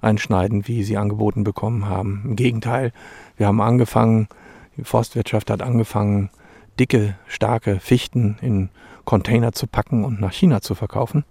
Einschneiden, 0.03 0.67
wie 0.69 0.85
sie 0.85 0.97
angeboten 0.97 1.45
bekommen 1.45 1.89
haben. 1.89 2.23
Im 2.25 2.37
Gegenteil, 2.37 2.93
wir 3.37 3.47
haben 3.47 3.61
angefangen, 3.61 4.29
die 4.77 4.85
Forstwirtschaft 4.85 5.51
hat 5.51 5.63
angefangen, 5.63 6.31
dicke, 6.79 7.17
starke 7.27 7.81
Fichten 7.81 8.37
in 8.41 8.71
Container 9.05 9.53
zu 9.53 9.67
packen 9.67 10.05
und 10.05 10.21
nach 10.21 10.33
China 10.33 10.61
zu 10.61 10.75
verkaufen. 10.75 11.25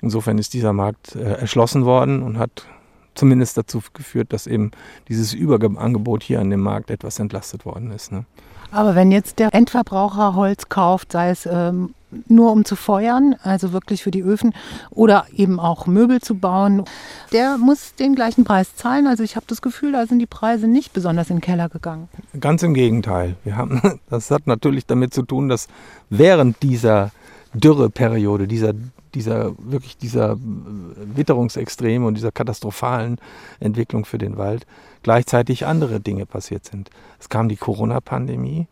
Insofern 0.00 0.38
ist 0.38 0.54
dieser 0.54 0.72
Markt 0.72 1.16
äh, 1.16 1.22
erschlossen 1.22 1.84
worden 1.84 2.22
und 2.22 2.38
hat 2.38 2.66
zumindest 3.14 3.56
dazu 3.56 3.80
geführt, 3.92 4.32
dass 4.32 4.46
eben 4.46 4.72
dieses 5.08 5.34
Überangebot 5.34 6.22
hier 6.22 6.40
an 6.40 6.50
dem 6.50 6.60
Markt 6.60 6.90
etwas 6.90 7.18
entlastet 7.18 7.64
worden 7.64 7.90
ist. 7.90 8.12
Ne? 8.12 8.24
Aber 8.70 8.94
wenn 8.94 9.12
jetzt 9.12 9.38
der 9.38 9.54
Endverbraucher 9.54 10.34
Holz 10.34 10.68
kauft, 10.68 11.12
sei 11.12 11.30
es 11.30 11.46
ähm, 11.46 11.94
nur 12.28 12.52
um 12.52 12.64
zu 12.64 12.76
feuern, 12.76 13.36
also 13.42 13.72
wirklich 13.72 14.02
für 14.02 14.10
die 14.10 14.22
Öfen, 14.22 14.54
oder 14.90 15.26
eben 15.34 15.60
auch 15.60 15.86
Möbel 15.86 16.20
zu 16.20 16.34
bauen, 16.36 16.84
der 17.32 17.58
muss 17.58 17.94
den 17.94 18.14
gleichen 18.14 18.44
Preis 18.44 18.76
zahlen. 18.76 19.06
Also 19.06 19.22
ich 19.22 19.36
habe 19.36 19.46
das 19.48 19.62
Gefühl, 19.62 19.92
da 19.92 20.06
sind 20.06 20.18
die 20.18 20.26
Preise 20.26 20.66
nicht 20.68 20.92
besonders 20.92 21.30
in 21.30 21.36
den 21.36 21.42
Keller 21.42 21.68
gegangen. 21.68 22.08
Ganz 22.40 22.62
im 22.62 22.74
Gegenteil. 22.74 23.36
Wir 23.44 23.56
haben, 23.56 23.80
das 24.10 24.30
hat 24.30 24.46
natürlich 24.46 24.86
damit 24.86 25.14
zu 25.14 25.22
tun, 25.22 25.48
dass 25.48 25.68
während 26.10 26.62
dieser 26.62 27.10
Dürreperiode, 27.54 28.48
dieser 28.48 28.74
dieser 29.14 29.52
wirklich 29.58 29.96
dieser 29.96 30.36
Witterungsextreme 30.40 32.04
und 32.04 32.14
dieser 32.14 32.32
katastrophalen 32.32 33.18
Entwicklung 33.60 34.04
für 34.04 34.18
den 34.18 34.36
Wald 34.36 34.66
gleichzeitig 35.02 35.66
andere 35.66 36.00
Dinge 36.00 36.26
passiert 36.26 36.64
sind. 36.64 36.90
Es 37.20 37.28
kam 37.28 37.48
die 37.48 37.56
Corona-Pandemie, 37.56 38.66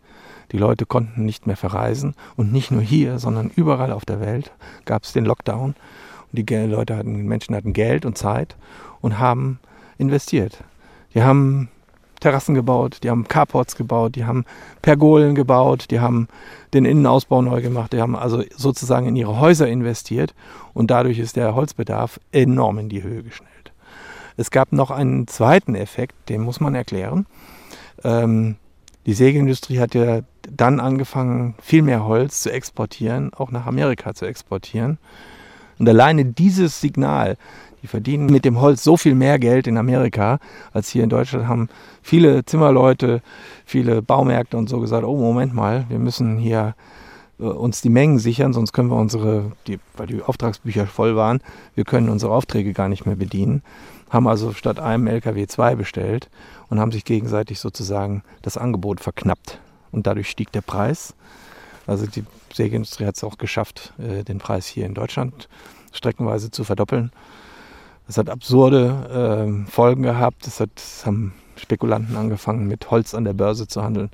die 0.53 0.59
Leute 0.59 0.87
konnten 0.87 1.25
nicht 1.25 1.47
mehr 1.47 1.57
verreisen 1.57 2.15
und 2.37 2.53
nicht 2.53 2.71
nur 2.71 2.83
hier, 2.83 3.19
sondern 3.19 3.51
überall 3.55 3.91
auf 3.91 4.05
der 4.05 4.21
Welt 4.21 4.53
gab 4.85 5.05
es 5.05 5.13
den 5.13 5.25
Lockdown 5.25 5.75
und 6.33 6.49
die 6.49 6.55
Leute 6.55 6.97
hatten, 6.97 7.25
Menschen 7.25 7.55
hatten 7.55 7.73
Geld 7.73 8.05
und 8.05 8.19
Zeit 8.19 8.57
und 9.01 9.19
haben 9.19 9.59
investiert. 9.99 10.63
Die 11.15 11.23
haben 11.23 11.69
Terrassen 12.21 12.55
gebaut, 12.55 12.99
die 13.03 13.11
haben 13.11 13.27
Carports 13.27 13.75
gebaut, 13.77 14.15
die 14.15 14.25
haben 14.25 14.45
Pergolen 14.81 15.35
gebaut, 15.35 15.87
die 15.91 16.01
haben 16.01 16.29
den 16.73 16.85
Innenausbau 16.85 17.43
neu 17.43 17.61
gemacht, 17.61 17.93
die 17.93 18.01
haben 18.01 18.15
also 18.15 18.45
sozusagen 18.57 19.09
in 19.09 19.17
ihre 19.17 19.41
Häuser 19.41 19.67
investiert 19.67 20.35
und 20.73 20.91
dadurch 20.91 21.19
ist 21.19 21.35
der 21.35 21.55
Holzbedarf 21.55 22.21
enorm 22.31 22.79
in 22.79 22.89
die 22.89 23.03
Höhe 23.03 23.25
geschnellt. 23.25 23.73
Es 24.37 24.51
gab 24.51 24.73
noch 24.73 24.91
einen 24.91 25.27
zweiten 25.27 25.75
Effekt, 25.75 26.15
den 26.29 26.43
muss 26.43 26.61
man 26.61 26.75
erklären. 26.75 27.27
Ähm, 28.05 28.57
die 29.07 29.15
Sägeindustrie 29.15 29.81
hat 29.81 29.95
ja 29.95 30.21
dann 30.49 30.81
angefangen, 30.81 31.55
viel 31.61 31.83
mehr 31.83 32.05
Holz 32.05 32.43
zu 32.43 32.53
exportieren, 32.53 33.33
auch 33.35 33.51
nach 33.51 33.67
Amerika 33.67 34.15
zu 34.15 34.27
exportieren. 34.27 34.99
Und 35.79 35.89
alleine 35.89 36.25
dieses 36.25 36.81
Signal, 36.81 37.37
die 37.83 37.89
verdienen 37.89 38.27
mit 38.27 38.45
dem 38.45 38.61
Holz 38.61 38.85
so 38.85 38.97
viel 38.97 39.15
mehr 39.15 39.39
Geld 39.39 39.67
in 39.67 39.77
Amerika 39.77 40.39
als 40.73 40.89
hier 40.89 41.03
in 41.03 41.11
Deutschland, 41.11 41.49
haben 41.49 41.69
viele 42.01 42.45
Zimmerleute, 42.45 43.23
viele 43.65 44.03
Baumärkte 44.03 44.57
und 44.57 44.69
so 44.69 44.79
gesagt, 44.79 45.05
oh 45.05 45.17
Moment 45.17 45.53
mal, 45.53 45.87
wir 45.89 45.99
müssen 45.99 46.39
hier 46.39 46.75
äh, 47.41 47.45
uns 47.45 47.81
die 47.81 47.89
Mengen 47.89 48.19
sichern, 48.19 48.53
sonst 48.53 48.73
können 48.73 48.91
wir 48.91 48.97
unsere, 48.97 49.53
die, 49.67 49.81
weil 49.97 50.07
die 50.07 50.23
Auftragsbücher 50.23 50.87
voll 50.87 51.17
waren, 51.17 51.41
wir 51.75 51.85
können 51.85 52.09
unsere 52.09 52.33
Aufträge 52.33 52.73
gar 52.73 52.89
nicht 52.89 53.05
mehr 53.05 53.17
bedienen. 53.17 53.63
Haben 54.11 54.29
also 54.29 54.53
statt 54.53 54.79
einem 54.79 55.07
LKW 55.07 55.47
zwei 55.47 55.75
bestellt 55.75 56.29
und 56.73 56.81
haben 56.81 56.91
sich 56.91 57.05
gegenseitig 57.05 57.61
sozusagen 57.61 58.23
das 58.41 58.57
Angebot 58.57 59.01
verknappt. 59.01 59.61
Und 59.91 60.07
dadurch 60.07 60.31
stieg 60.31 60.51
der 60.53 60.63
Preis. 60.63 61.15
Also 61.87 62.07
die 62.07 62.25
Sägeindustrie 62.51 63.05
hat 63.05 63.17
es 63.17 63.25
auch 63.25 63.37
geschafft, 63.37 63.93
äh, 63.99 64.25
den 64.25 64.39
Preis 64.39 64.67
hier 64.69 64.87
in 64.87 64.95
Deutschland 64.95 65.51
streckenweise 65.93 66.51
zu 66.51 66.65
verdoppeln. 66.65 67.13
Das 68.07 68.17
hat 68.17 68.31
absurde 68.31 69.67
äh, 69.67 69.71
Folgen 69.71 70.03
gehabt. 70.03 70.47
Das, 70.47 70.61
hat, 70.61 70.71
das 70.75 71.05
haben 71.05 71.35
Spekulanten 71.57 72.17
angefangen, 72.17 72.67
mit 72.67 72.91
Holz 72.91 73.15
an 73.15 73.25
der 73.25 73.35
Börse 73.35 73.69
zu 73.69 73.83
handeln 73.83 74.09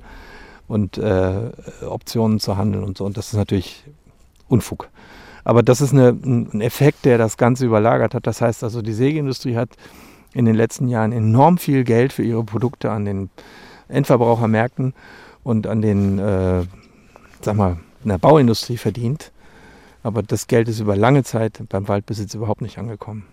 und 0.67 0.97
äh, 0.97 1.51
Optionen 1.87 2.41
zu 2.41 2.57
handeln 2.57 2.83
und 2.83 2.97
so. 2.97 3.05
Und 3.05 3.15
das 3.15 3.27
ist 3.27 3.35
natürlich 3.35 3.85
Unfug. 4.49 4.89
Aber 5.45 5.63
das 5.63 5.79
ist 5.79 5.93
eine, 5.93 6.09
ein 6.09 6.59
Effekt, 6.59 7.05
der 7.05 7.17
das 7.17 7.37
Ganze 7.37 7.65
überlagert 7.65 8.13
hat. 8.13 8.27
Das 8.27 8.41
heißt 8.41 8.65
also, 8.65 8.81
die 8.81 8.91
Sägeindustrie 8.91 9.55
hat 9.55 9.69
in 10.33 10.45
den 10.45 10.55
letzten 10.55 10.87
Jahren 10.87 11.11
enorm 11.11 11.57
viel 11.57 11.83
Geld 11.83 12.13
für 12.13 12.23
ihre 12.23 12.43
Produkte 12.43 12.91
an 12.91 13.05
den 13.05 13.29
Endverbrauchermärkten 13.87 14.93
und 15.43 15.67
an 15.67 15.81
den, 15.81 16.19
äh, 16.19 16.63
sag 17.41 17.55
mal, 17.55 17.77
in 18.03 18.09
der 18.09 18.17
Bauindustrie 18.17 18.77
verdient. 18.77 19.31
Aber 20.03 20.23
das 20.23 20.47
Geld 20.47 20.69
ist 20.69 20.79
über 20.79 20.95
lange 20.95 21.23
Zeit 21.23 21.61
beim 21.69 21.87
Waldbesitz 21.87 22.33
überhaupt 22.33 22.61
nicht 22.61 22.77
angekommen. 22.77 23.25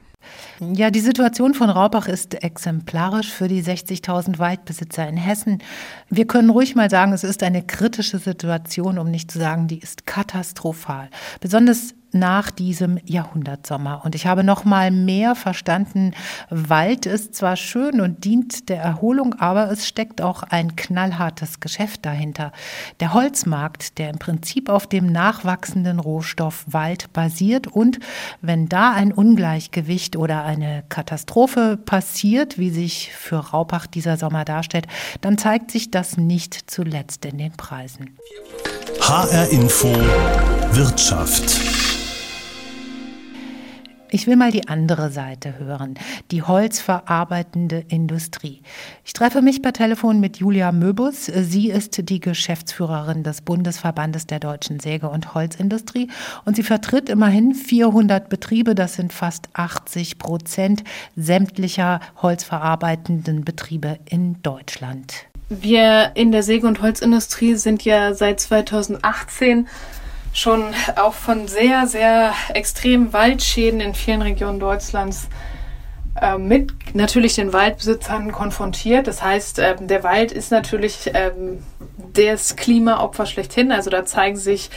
Ja, 0.59 0.91
die 0.91 1.01
Situation 1.01 1.55
von 1.55 1.71
Raubach 1.71 2.09
ist 2.09 2.43
exemplarisch 2.43 3.31
für 3.31 3.47
die 3.47 3.63
60.000 3.63 4.39
Waldbesitzer 4.39 5.09
in 5.09 5.17
Hessen. 5.17 5.63
Wir 6.09 6.27
können 6.27 6.51
ruhig 6.51 6.75
mal 6.75 6.91
sagen, 6.91 7.13
es 7.13 7.23
ist 7.23 7.43
eine 7.43 7.63
kritische 7.63 8.19
Situation, 8.19 8.99
um 8.99 9.11
nicht 9.11 9.31
zu 9.31 9.39
sagen, 9.39 9.69
die 9.69 9.79
ist 9.79 10.07
katastrophal. 10.07 11.11
Besonders 11.41 11.95
nach 12.13 12.51
diesem 12.51 12.99
Jahrhundertsommer. 13.05 14.03
Und 14.05 14.15
ich 14.15 14.27
habe 14.27 14.45
noch 14.45 14.65
mal 14.65 14.91
mehr 14.91 15.35
verstanden, 15.35 16.13
Wald 16.51 17.07
ist 17.07 17.35
zwar 17.35 17.57
schön 17.57 18.01
und 18.01 18.25
dient 18.25 18.69
der 18.69 18.81
Erholung, 18.81 19.35
aber 19.35 19.71
es 19.71 19.87
steckt 19.87 20.23
auch 20.23 20.43
ein 20.43 20.77
knallhartes 20.77 21.61
Geschäft 21.61 22.07
dahinter. 22.07 22.53
Der 23.01 23.13
Holzmarkt, 23.13 23.99
der 23.99 24.11
im 24.11 24.19
Prinzip 24.19 24.69
auf 24.69 24.87
dem 24.87 25.07
nachwachsenden 25.07 26.01
Rohstoff 26.01 26.65
Wald 26.69 27.13
basiert 27.13 27.67
und 27.67 27.99
wenn 28.41 28.69
da 28.69 28.93
ein 28.93 29.13
Ungleichgewicht 29.13 30.17
oder 30.17 30.45
eine 30.45 30.85
Katastrophe 30.89 31.77
passiert, 31.77 32.59
wie 32.59 32.71
sich 32.71 33.13
für 33.13 33.37
Raupach 33.37 33.87
dieser 33.87 34.17
Sommer 34.17 34.45
darstellt, 34.45 34.87
dann 35.21 35.39
zeigt 35.39 35.71
sich 35.71 35.91
das 35.91 36.17
nicht 36.17 36.71
zuletzt 36.71 37.25
in 37.25 37.39
den 37.39 37.53
Preisen. 37.53 38.17
HR 39.01 39.49
Info 39.51 39.95
Wirtschaft 40.73 41.86
ich 44.11 44.27
will 44.27 44.37
mal 44.37 44.51
die 44.51 44.69
andere 44.69 45.11
Seite 45.11 45.59
hören, 45.59 45.95
die 46.31 46.43
holzverarbeitende 46.43 47.85
Industrie. 47.89 48.63
Ich 49.05 49.13
treffe 49.13 49.43
mich 49.43 49.63
per 49.63 49.73
Telefon 49.73 50.21
mit 50.21 50.39
Julia 50.39 50.73
Möbus. 50.73 51.27
Sie 51.27 51.71
ist 51.71 52.09
die 52.09 52.21
Geschäftsführerin 52.21 53.23
des 53.23 53.43
Bundesverbandes 53.43 54.27
der 54.27 54.41
deutschen 54.41 54.81
Säge- 54.81 55.09
und 55.09 55.35
Holzindustrie 55.35 56.09
und 56.45 56.57
sie 56.57 56.63
vertritt 56.63 57.09
immerhin 57.09 57.55
400 57.55 58.29
Betriebe. 58.29 58.75
Das 58.75 58.95
sind 58.95 59.13
fast 59.13 59.49
80 59.55 60.19
Prozent 60.19 60.85
sämtlicher 61.17 62.01
holzverarbeitenden 62.23 63.45
Betriebe 63.45 63.99
in 64.09 64.43
Deutschland. 64.43 65.27
Wir 65.49 66.11
in 66.15 66.33
der 66.33 66.43
Säge- 66.43 66.67
und 66.67 66.83
Holzindustrie 66.83 67.55
sind 67.55 67.85
ja 67.85 68.15
seit 68.15 68.41
2018 68.41 69.69
schon 70.37 70.75
auch 70.97 71.15
von 71.15 71.49
sehr, 71.49 71.87
sehr 71.87 72.35
extremen 72.53 73.13
Waldschäden 73.13 73.81
in 73.81 73.95
vielen 73.95 74.21
Regionen 74.21 74.61
Deutschlands 74.61 75.29
äh, 76.21 76.37
mit 76.37 76.95
natürlich 76.95 77.35
den 77.35 77.55
Waldbesitzern 77.55 78.33
konfrontiert. 78.33 79.07
Das 79.07 79.23
heißt, 79.23 79.59
äh, 79.59 79.77
der 79.81 80.05
Wald 80.05 80.33
ist 80.33 80.51
natürlich 80.51 81.15
äh, 81.15 81.31
das 82.13 82.57
Klimaopfer 82.57 83.25
schlechthin. 83.25 83.73
Also 83.73 83.89
da 83.89 84.05
zeigen 84.05 84.37
sich 84.37 84.71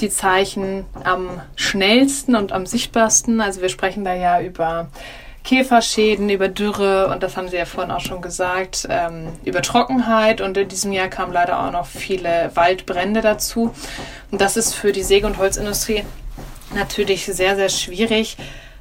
die 0.00 0.08
Zeichen 0.08 0.86
am 1.04 1.42
schnellsten 1.56 2.34
und 2.34 2.52
am 2.52 2.64
sichtbarsten. 2.64 3.42
Also 3.42 3.60
wir 3.60 3.68
sprechen 3.68 4.04
da 4.04 4.14
ja 4.14 4.40
über 4.40 4.88
Käferschäden, 5.44 6.30
über 6.30 6.48
Dürre 6.48 7.08
und 7.08 7.22
das 7.22 7.36
haben 7.36 7.48
Sie 7.48 7.56
ja 7.56 7.64
vorhin 7.64 7.90
auch 7.90 8.00
schon 8.00 8.22
gesagt, 8.22 8.86
ähm, 8.88 9.28
über 9.44 9.62
Trockenheit 9.62 10.40
und 10.40 10.56
in 10.56 10.68
diesem 10.68 10.92
Jahr 10.92 11.08
kamen 11.08 11.32
leider 11.32 11.60
auch 11.60 11.72
noch 11.72 11.86
viele 11.86 12.50
Waldbrände 12.54 13.20
dazu. 13.20 13.74
Und 14.30 14.40
das 14.40 14.56
ist 14.56 14.74
für 14.74 14.92
die 14.92 15.02
Säge- 15.02 15.26
und 15.26 15.38
Holzindustrie 15.38 16.04
natürlich 16.74 17.26
sehr, 17.26 17.56
sehr 17.56 17.68
schwierig, 17.68 18.36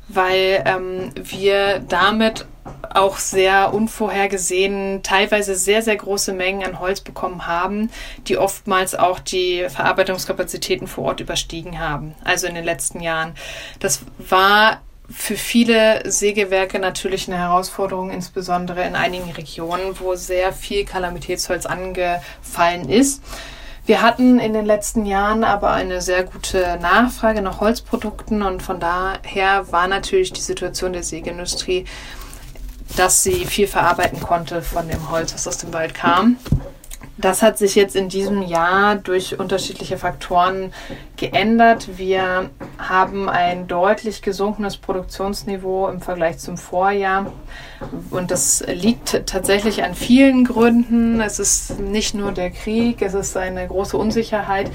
weil 0.07 0.63
ähm, 0.65 1.11
wir 1.15 1.79
damit 1.79 2.45
auch 2.93 3.17
sehr 3.17 3.73
unvorhergesehen 3.73 5.01
teilweise 5.03 5.55
sehr, 5.55 5.81
sehr 5.81 5.95
große 5.95 6.33
Mengen 6.33 6.63
an 6.63 6.79
Holz 6.79 7.01
bekommen 7.01 7.47
haben, 7.47 7.89
die 8.27 8.37
oftmals 8.37 8.95
auch 8.95 9.19
die 9.19 9.65
Verarbeitungskapazitäten 9.69 10.87
vor 10.87 11.05
Ort 11.05 11.19
überstiegen 11.21 11.79
haben, 11.79 12.15
also 12.23 12.47
in 12.47 12.55
den 12.55 12.65
letzten 12.65 12.99
Jahren. 12.99 13.33
Das 13.79 14.01
war 14.17 14.81
für 15.13 15.35
viele 15.35 16.09
Sägewerke 16.09 16.79
natürlich 16.79 17.27
eine 17.27 17.37
Herausforderung, 17.37 18.11
insbesondere 18.11 18.83
in 18.83 18.95
einigen 18.95 19.31
Regionen, 19.31 19.99
wo 19.99 20.15
sehr 20.15 20.53
viel 20.53 20.85
Kalamitätsholz 20.85 21.65
angefallen 21.65 22.89
ist. 22.89 23.21
Wir 23.85 24.01
hatten 24.01 24.39
in 24.39 24.53
den 24.53 24.65
letzten 24.65 25.05
Jahren 25.05 25.43
aber 25.43 25.71
eine 25.71 26.01
sehr 26.01 26.23
gute 26.23 26.77
Nachfrage 26.81 27.41
nach 27.41 27.59
Holzprodukten 27.59 28.43
und 28.43 28.61
von 28.61 28.79
daher 28.79 29.71
war 29.71 29.87
natürlich 29.87 30.31
die 30.31 30.41
Situation 30.41 30.93
der 30.93 31.03
Sägeindustrie, 31.03 31.85
dass 32.95 33.23
sie 33.23 33.45
viel 33.45 33.67
verarbeiten 33.67 34.19
konnte 34.19 34.61
von 34.61 34.87
dem 34.87 35.09
Holz, 35.09 35.33
was 35.33 35.47
aus 35.47 35.57
dem 35.57 35.73
Wald 35.73 35.93
kam. 35.93 36.37
Das 37.21 37.43
hat 37.43 37.59
sich 37.59 37.75
jetzt 37.75 37.95
in 37.95 38.09
diesem 38.09 38.41
Jahr 38.41 38.95
durch 38.95 39.39
unterschiedliche 39.39 39.97
Faktoren 39.97 40.73
geändert. 41.17 41.97
Wir 41.97 42.49
haben 42.79 43.29
ein 43.29 43.67
deutlich 43.67 44.23
gesunkenes 44.23 44.77
Produktionsniveau 44.77 45.87
im 45.87 46.01
Vergleich 46.01 46.39
zum 46.39 46.57
Vorjahr. 46.57 47.31
Und 48.09 48.31
das 48.31 48.63
liegt 48.67 49.27
tatsächlich 49.27 49.83
an 49.83 49.93
vielen 49.93 50.45
Gründen. 50.45 51.21
Es 51.21 51.37
ist 51.37 51.79
nicht 51.79 52.15
nur 52.15 52.31
der 52.31 52.49
Krieg, 52.49 53.01
es 53.03 53.13
ist 53.13 53.37
eine 53.37 53.67
große 53.67 53.97
Unsicherheit, 53.97 54.71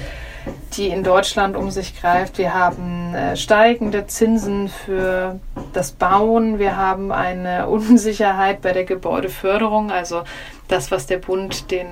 die 0.73 0.87
in 0.87 1.03
Deutschland 1.03 1.57
um 1.57 1.69
sich 1.69 1.99
greift. 1.99 2.37
Wir 2.37 2.53
haben 2.53 3.13
äh, 3.13 3.35
steigende 3.35 4.07
Zinsen 4.07 4.69
für 4.69 5.39
das 5.77 5.91
Bauen. 5.91 6.59
Wir 6.59 6.75
haben 6.75 7.11
eine 7.11 7.67
Unsicherheit 7.69 8.61
bei 8.61 8.73
der 8.73 8.83
Gebäudeförderung, 8.83 9.91
also 9.91 10.23
das, 10.67 10.91
was 10.91 11.05
der 11.07 11.17
Bund 11.17 11.71
den 11.71 11.87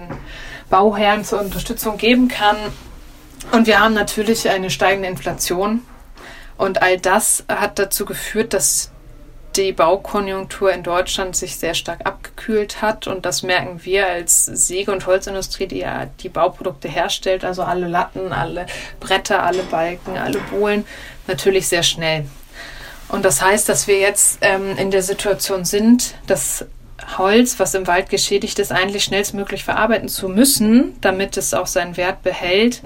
Bauherren 0.69 1.23
zur 1.23 1.39
Unterstützung 1.39 1.97
geben 1.97 2.27
kann. 2.27 2.57
Und 3.51 3.67
wir 3.67 3.79
haben 3.79 3.93
natürlich 3.93 4.49
eine 4.49 4.69
steigende 4.69 5.07
Inflation. 5.07 5.81
Und 6.57 6.81
all 6.81 6.99
das 6.99 7.45
hat 7.47 7.79
dazu 7.79 8.05
geführt, 8.05 8.53
dass 8.53 8.91
die 9.55 9.71
Baukonjunktur 9.71 10.73
in 10.73 10.83
Deutschland 10.83 11.35
sich 11.35 11.57
sehr 11.57 11.75
stark 11.75 12.05
abgekühlt 12.05 12.81
hat. 12.81 13.07
Und 13.07 13.25
das 13.25 13.43
merken 13.43 13.81
wir 13.83 14.07
als 14.07 14.45
Säge- 14.45 14.91
und 14.91 15.05
Holzindustrie, 15.05 15.67
die 15.67 15.79
ja 15.79 16.07
die 16.21 16.29
Bauprodukte 16.29 16.87
herstellt, 16.87 17.45
also 17.45 17.63
alle 17.63 17.87
Latten, 17.87 18.33
alle 18.33 18.65
Bretter, 18.99 19.43
alle 19.43 19.63
Balken, 19.63 20.17
alle 20.17 20.39
Bohlen, 20.39 20.85
natürlich 21.27 21.67
sehr 21.67 21.83
schnell. 21.83 22.25
Und 23.09 23.23
das 23.23 23.41
heißt, 23.41 23.69
dass 23.69 23.87
wir 23.87 23.99
jetzt 23.99 24.39
ähm, 24.41 24.77
in 24.77 24.91
der 24.91 25.03
Situation 25.03 25.63
sind, 25.63 26.15
dass 26.27 26.65
Holz, 27.17 27.59
was 27.59 27.73
im 27.73 27.87
Wald 27.87 28.09
geschädigt 28.09 28.57
ist, 28.59 28.71
eigentlich 28.71 29.03
schnellstmöglich 29.03 29.63
verarbeiten 29.63 30.09
zu 30.09 30.27
müssen, 30.27 30.95
damit 31.01 31.37
es 31.37 31.53
auch 31.53 31.67
seinen 31.67 31.97
Wert 31.97 32.23
behält. 32.23 32.81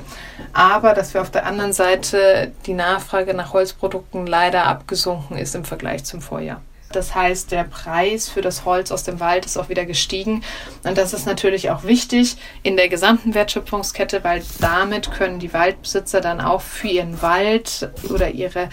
Aber 0.52 0.94
dass 0.94 1.14
wir 1.14 1.22
auf 1.22 1.32
der 1.32 1.46
anderen 1.46 1.74
Seite 1.74 2.52
die 2.66 2.74
Nachfrage 2.74 3.34
nach 3.34 3.54
Holzprodukten 3.54 4.28
leider 4.28 4.66
abgesunken 4.66 5.38
ist 5.38 5.56
im 5.56 5.64
Vergleich 5.64 6.04
zum 6.04 6.22
Vorjahr. 6.22 6.62
Das 6.92 7.14
heißt, 7.14 7.52
der 7.52 7.66
Preis 7.66 8.30
für 8.30 8.42
das 8.42 8.66
Holz 8.66 8.92
aus 8.92 9.04
dem 9.04 9.20
Wald 9.20 9.46
ist 9.46 9.58
auch 9.58 9.70
wieder 9.70 9.86
gestiegen. 9.86 10.44
Und 10.84 10.98
das 10.98 11.14
ist 11.14 11.28
natürlich 11.28 11.70
auch 11.70 11.84
wichtig 11.84 12.36
in 12.64 12.78
der 12.78 12.90
gesamten 12.90 13.36
Wertschöpfungskette, 13.36 14.24
weil 14.24 14.42
damit 14.60 15.12
können 15.12 15.38
die 15.38 15.54
Waldbesitzer 15.54 16.20
dann 16.20 16.42
auch 16.42 16.62
für 16.62 16.88
ihren 16.88 17.22
Wald 17.22 17.92
oder 18.10 18.32
ihre 18.32 18.70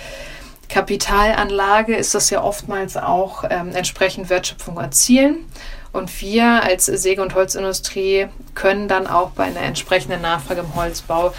Kapitalanlage 0.69 1.95
ist 1.95 2.15
das 2.15 2.31
ja 2.31 2.43
oftmals 2.43 2.97
auch 2.97 3.45
ähm, 3.49 3.75
entsprechend 3.75 4.31
Wertschöpfung 4.31 4.79
erzielen. 4.79 5.45
Und 5.93 6.21
wir 6.21 6.63
als 6.63 6.87
Säge- 6.87 7.23
und 7.23 7.35
Holzindustrie 7.35 8.27
können 8.55 8.87
dann 8.87 9.07
auch 9.07 9.31
bei 9.31 9.45
einer 9.45 9.63
entsprechenden 9.63 10.21
Nachfrage 10.21 10.61
im 10.61 10.75
Holzbau 10.75 11.33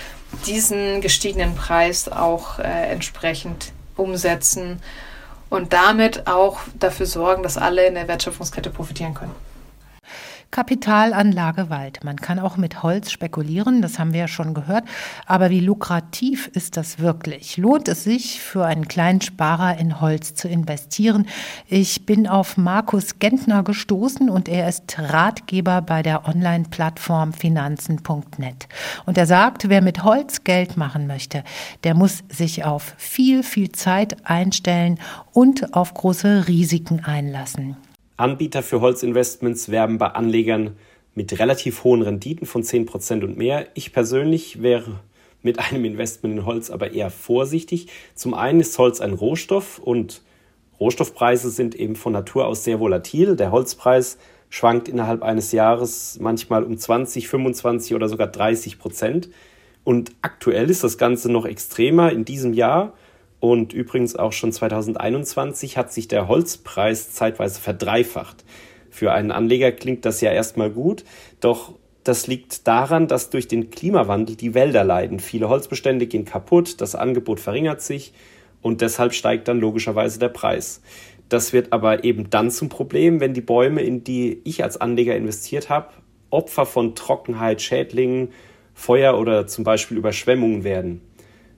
diesen 0.45 1.01
gestiegenen 1.01 1.55
Preis 1.55 2.09
auch 2.09 2.59
äh, 2.59 2.63
entsprechend 2.63 3.71
umsetzen 3.95 4.81
und 5.49 5.73
damit 5.73 6.27
auch 6.27 6.59
dafür 6.79 7.05
sorgen, 7.05 7.43
dass 7.43 7.57
alle 7.57 7.85
in 7.85 7.95
der 7.95 8.07
Wertschöpfungskette 8.07 8.69
profitieren 8.69 9.13
können. 9.13 9.35
Kapitalanlage 10.51 11.69
Wald. 11.69 12.03
Man 12.03 12.15
kann 12.15 12.39
auch 12.39 12.57
mit 12.57 12.81
Holz 12.83 13.11
spekulieren, 13.11 13.81
das 13.81 13.99
haben 13.99 14.13
wir 14.13 14.21
ja 14.21 14.27
schon 14.27 14.53
gehört. 14.53 14.85
Aber 15.25 15.49
wie 15.49 15.59
lukrativ 15.59 16.47
ist 16.53 16.77
das 16.77 16.99
wirklich? 16.99 17.57
Lohnt 17.57 17.87
es 17.87 18.03
sich, 18.03 18.39
für 18.41 18.65
einen 18.65 18.87
kleinen 18.87 19.21
Sparer 19.21 19.77
in 19.77 20.01
Holz 20.01 20.35
zu 20.35 20.47
investieren? 20.47 21.27
Ich 21.67 22.05
bin 22.05 22.27
auf 22.27 22.57
Markus 22.57 23.19
Gentner 23.19 23.63
gestoßen 23.63 24.29
und 24.29 24.47
er 24.49 24.67
ist 24.69 24.97
Ratgeber 24.97 25.81
bei 25.81 26.01
der 26.01 26.27
Online-Plattform 26.27 27.33
finanzen.net. 27.33 28.67
Und 29.05 29.17
er 29.17 29.25
sagt, 29.25 29.69
wer 29.69 29.81
mit 29.81 30.03
Holz 30.03 30.43
Geld 30.43 30.77
machen 30.77 31.07
möchte, 31.07 31.43
der 31.83 31.93
muss 31.93 32.23
sich 32.29 32.63
auf 32.63 32.95
viel, 32.97 33.43
viel 33.43 33.71
Zeit 33.71 34.25
einstellen 34.25 34.99
und 35.33 35.73
auf 35.73 35.93
große 35.93 36.47
Risiken 36.47 37.03
einlassen. 37.03 37.77
Anbieter 38.17 38.63
für 38.63 38.81
Holzinvestments 38.81 39.69
werben 39.69 39.99
bei 39.99 40.07
Anlegern 40.07 40.75
mit 41.13 41.37
relativ 41.39 41.83
hohen 41.83 42.01
Renditen 42.01 42.47
von 42.47 42.63
10% 42.63 43.23
und 43.23 43.37
mehr. 43.37 43.67
Ich 43.75 43.93
persönlich 43.93 44.61
wäre 44.61 44.99
mit 45.43 45.59
einem 45.59 45.85
Investment 45.85 46.35
in 46.35 46.45
Holz 46.45 46.71
aber 46.71 46.91
eher 46.91 47.11
vorsichtig. 47.11 47.87
Zum 48.15 48.33
einen 48.33 48.59
ist 48.59 48.77
Holz 48.79 49.01
ein 49.01 49.13
Rohstoff 49.13 49.77
und 49.77 50.23
Rohstoffpreise 50.79 51.51
sind 51.51 51.75
eben 51.75 51.95
von 51.95 52.13
Natur 52.13 52.47
aus 52.47 52.63
sehr 52.63 52.79
volatil. 52.79 53.35
Der 53.35 53.51
Holzpreis 53.51 54.17
schwankt 54.49 54.87
innerhalb 54.87 55.21
eines 55.21 55.51
Jahres 55.51 56.17
manchmal 56.19 56.63
um 56.63 56.77
20, 56.77 57.27
25 57.27 57.93
oder 57.93 58.09
sogar 58.09 58.27
30 58.27 58.79
Prozent. 58.79 59.29
Und 59.83 60.11
aktuell 60.21 60.69
ist 60.69 60.83
das 60.83 60.97
Ganze 60.97 61.31
noch 61.31 61.45
extremer. 61.45 62.11
In 62.11 62.25
diesem 62.25 62.53
Jahr 62.53 62.93
und 63.39 63.73
übrigens 63.73 64.15
auch 64.15 64.33
schon 64.33 64.51
2021 64.51 65.77
hat 65.77 65.93
sich 65.93 66.07
der 66.07 66.27
Holzpreis 66.27 67.11
zeitweise 67.11 67.61
verdreifacht. 67.61 68.43
Für 68.89 69.11
einen 69.11 69.31
Anleger 69.31 69.71
klingt 69.71 70.05
das 70.05 70.21
ja 70.21 70.31
erstmal 70.31 70.71
gut, 70.71 71.03
doch 71.39 71.73
das 72.03 72.25
liegt 72.25 72.67
daran, 72.67 73.07
dass 73.07 73.29
durch 73.29 73.47
den 73.47 73.69
Klimawandel 73.69 74.35
die 74.35 74.53
Wälder 74.53 74.83
leiden. 74.83 75.19
Viele 75.19 75.49
Holzbestände 75.49 76.07
gehen 76.07 76.25
kaputt, 76.25 76.79
das 76.79 76.95
Angebot 76.95 77.39
verringert 77.39 77.81
sich 77.81 78.13
und 78.61 78.81
deshalb 78.81 79.13
steigt 79.13 79.47
dann 79.47 79.59
logischerweise 79.59 80.17
der 80.17 80.29
Preis. 80.29 80.81
Das 81.29 81.51
wird 81.51 81.73
aber 81.73 82.05
eben 82.05 82.29
dann 82.29 82.49
zum 82.49 82.69
Problem, 82.69 83.19
wenn 83.19 83.33
die 83.33 83.41
Bäume, 83.41 83.81
in 83.81 84.03
die 84.03 84.39
ich 84.45 84.63
als 84.63 84.79
Anleger 84.79 85.15
investiert 85.15 85.69
habe, 85.69 85.89
Opfer 86.29 86.65
von 86.65 86.95
Trockenheit, 86.95 87.61
Schädlingen, 87.61 88.29
Feuer 88.73 89.17
oder 89.19 89.47
zum 89.47 89.63
Beispiel 89.63 89.97
Überschwemmungen 89.97 90.63
werden. 90.63 91.01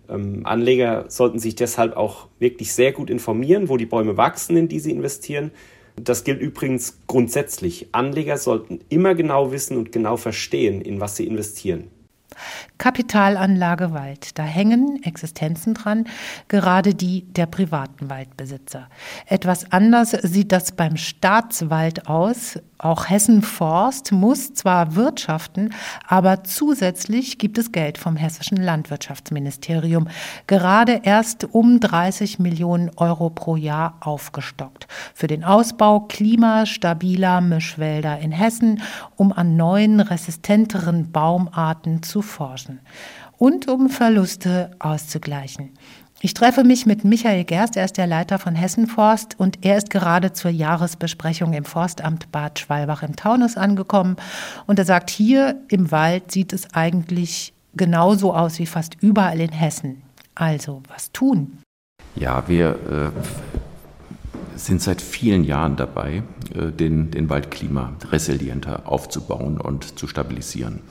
Ähm, 0.10 0.45
Anleger 0.45 1.06
sollten 1.10 1.39
sich 1.39 1.56
deshalb 1.56 1.95
auch 1.95 2.28
wirklich 2.39 2.74
sehr 2.74 2.91
gut 2.91 3.10
informieren, 3.10 3.69
wo 3.69 3.78
die 3.78 3.86
Bäume 3.86 4.17
wachsen, 4.17 4.58
in 4.58 4.67
die 4.67 4.80
sie 4.80 4.91
investieren. 4.91 5.52
Das 5.95 6.24
gilt 6.24 6.39
übrigens 6.39 7.00
grundsätzlich. 7.08 7.89
Anleger 7.91 8.38
sollten 8.38 8.80
immer 8.89 9.15
genau 9.15 9.52
wissen 9.52 9.78
und 9.78 9.91
genau 9.91 10.17
verstehen, 10.17 10.82
in 10.82 11.02
was 11.02 11.15
sie 11.15 11.28
investieren. 11.28 11.89
Kapitalanlage 12.78 13.91
Wald. 13.91 14.38
Da 14.38 14.43
hängen 14.43 15.02
Existenzen 15.04 15.74
dran, 15.74 16.06
gerade 16.48 16.95
die 16.95 17.24
der 17.24 17.48
privaten 17.48 18.10
Waldbesitzer. 18.10 18.88
Etwas 19.26 19.72
anders 19.72 20.12
sieht 20.12 20.52
das 20.52 20.72
beim 20.72 20.95
Staatswald 20.95 22.08
aus. 22.08 22.60
Auch 22.82 23.10
Hessen 23.10 23.42
Forst 23.42 24.13
muss 24.13 24.54
zwar 24.54 24.96
wirtschaften, 24.96 25.74
aber 26.08 26.46
zusätzlich 26.46 27.38
gibt 27.38 27.58
es 27.58 27.74
Geld 27.74 27.98
vom 27.98 28.15
hessischen 28.15 28.56
Landwirtschaftsministerium, 28.56 30.08
gerade 30.48 31.02
erst 31.04 31.44
um 31.54 31.82
30 31.82 32.39
Millionen 32.39 32.89
Euro 32.96 33.32
pro 33.32 33.58
Jahr 33.58 33.98
aufgestockt. 34.00 34.88
Für 35.13 35.28
den 35.28 35.44
Ausbau 35.44 36.00
klimastabiler 36.00 37.42
Mischwälder 37.42 38.18
in 38.20 38.32
Hessen, 38.32 38.82
um 39.18 39.34
an 39.34 39.58
neuen, 39.58 40.00
resistenteren 40.00 41.12
Baumarten 41.12 42.02
zu 42.02 42.22
forschen 42.22 42.80
und 43.38 43.68
um 43.68 43.89
Verluste 43.89 44.72
auszugleichen. 44.80 45.72
Ich 46.21 46.34
treffe 46.34 46.65
mich 46.65 46.86
mit 46.86 47.05
Michael 47.05 47.45
Gerst, 47.45 47.77
er 47.77 47.86
ist 47.86 47.95
der 47.95 48.05
Leiter 48.05 48.39
von 48.39 48.53
Hessenforst 48.53 49.39
und 49.39 49.63
er 49.63 49.77
ist 49.77 49.89
gerade 49.89 50.34
zur 50.34 50.51
Jahresbesprechung 50.51 51.53
im 51.53 51.63
Forstamt 51.63 52.29
Bad 52.34 52.60
Schwalbach 52.60 53.03
im 53.03 53.15
Taunus 53.15 53.55
angekommen 53.55 54.17
und 54.67 54.77
er 54.79 54.84
sagt, 54.84 55.10
hier 55.10 55.55
im 55.69 55.91
Wald 55.91 56.29
sieht 56.29 56.51
es 56.51 56.73
eigentlich 56.73 57.53
genauso 57.73 58.34
aus 58.34 58.60
wie 58.60 58.65
fast 58.65 58.97
überall 58.99 59.39
in 59.39 59.53
Hessen. 59.53 60.01
Also, 60.36 60.84
was 60.89 61.13
tun? 61.13 61.60
Ja, 62.15 62.43
wir 62.47 62.71
äh, 63.15 63.59
sind 64.60 64.82
seit 64.82 65.02
vielen 65.02 65.43
Jahren 65.43 65.76
dabei, 65.76 66.24
äh, 66.54 66.72
den, 66.72 67.12
den 67.12 67.30
Wald 67.30 67.50
klimaresilienter 67.50 68.84
aufzubauen 68.86 69.60
und 69.60 69.98
zu 69.98 70.08
stabilisieren. 70.08 70.82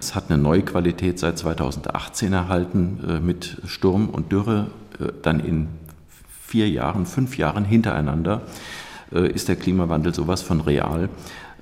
Es 0.00 0.14
hat 0.14 0.30
eine 0.30 0.40
neue 0.40 0.62
Qualität 0.62 1.18
seit 1.18 1.38
2018 1.38 2.32
erhalten 2.32 2.98
äh, 3.06 3.20
mit 3.20 3.60
Sturm 3.66 4.08
und 4.08 4.32
Dürre. 4.32 4.70
Äh, 4.98 5.12
dann 5.22 5.40
in 5.40 5.68
vier 6.40 6.68
Jahren, 6.68 7.04
fünf 7.04 7.36
Jahren 7.36 7.64
hintereinander 7.66 8.40
ist 9.10 9.48
der 9.48 9.56
Klimawandel 9.56 10.14
sowas 10.14 10.40
von 10.40 10.62
real, 10.62 11.10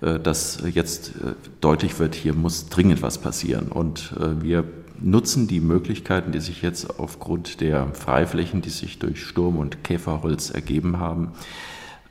dass 0.01 0.63
jetzt 0.73 1.13
deutlich 1.61 1.99
wird, 1.99 2.15
hier 2.15 2.35
muss 2.35 2.69
dringend 2.69 3.03
was 3.03 3.19
passieren. 3.19 3.67
Und 3.69 4.15
wir 4.41 4.65
nutzen 5.01 5.49
die 5.49 5.61
Möglichkeiten, 5.61 6.33
die 6.33 6.41
sich 6.41 6.63
jetzt 6.63 6.99
aufgrund 6.99 7.61
der 7.61 7.89
Freiflächen, 7.95 8.63
die 8.63 8.71
sich 8.71 8.99
durch 8.99 9.23
Sturm 9.25 9.57
und 9.57 9.85
Käferholz 9.85 10.51
ergeben 10.51 10.99
haben, 10.99 11.33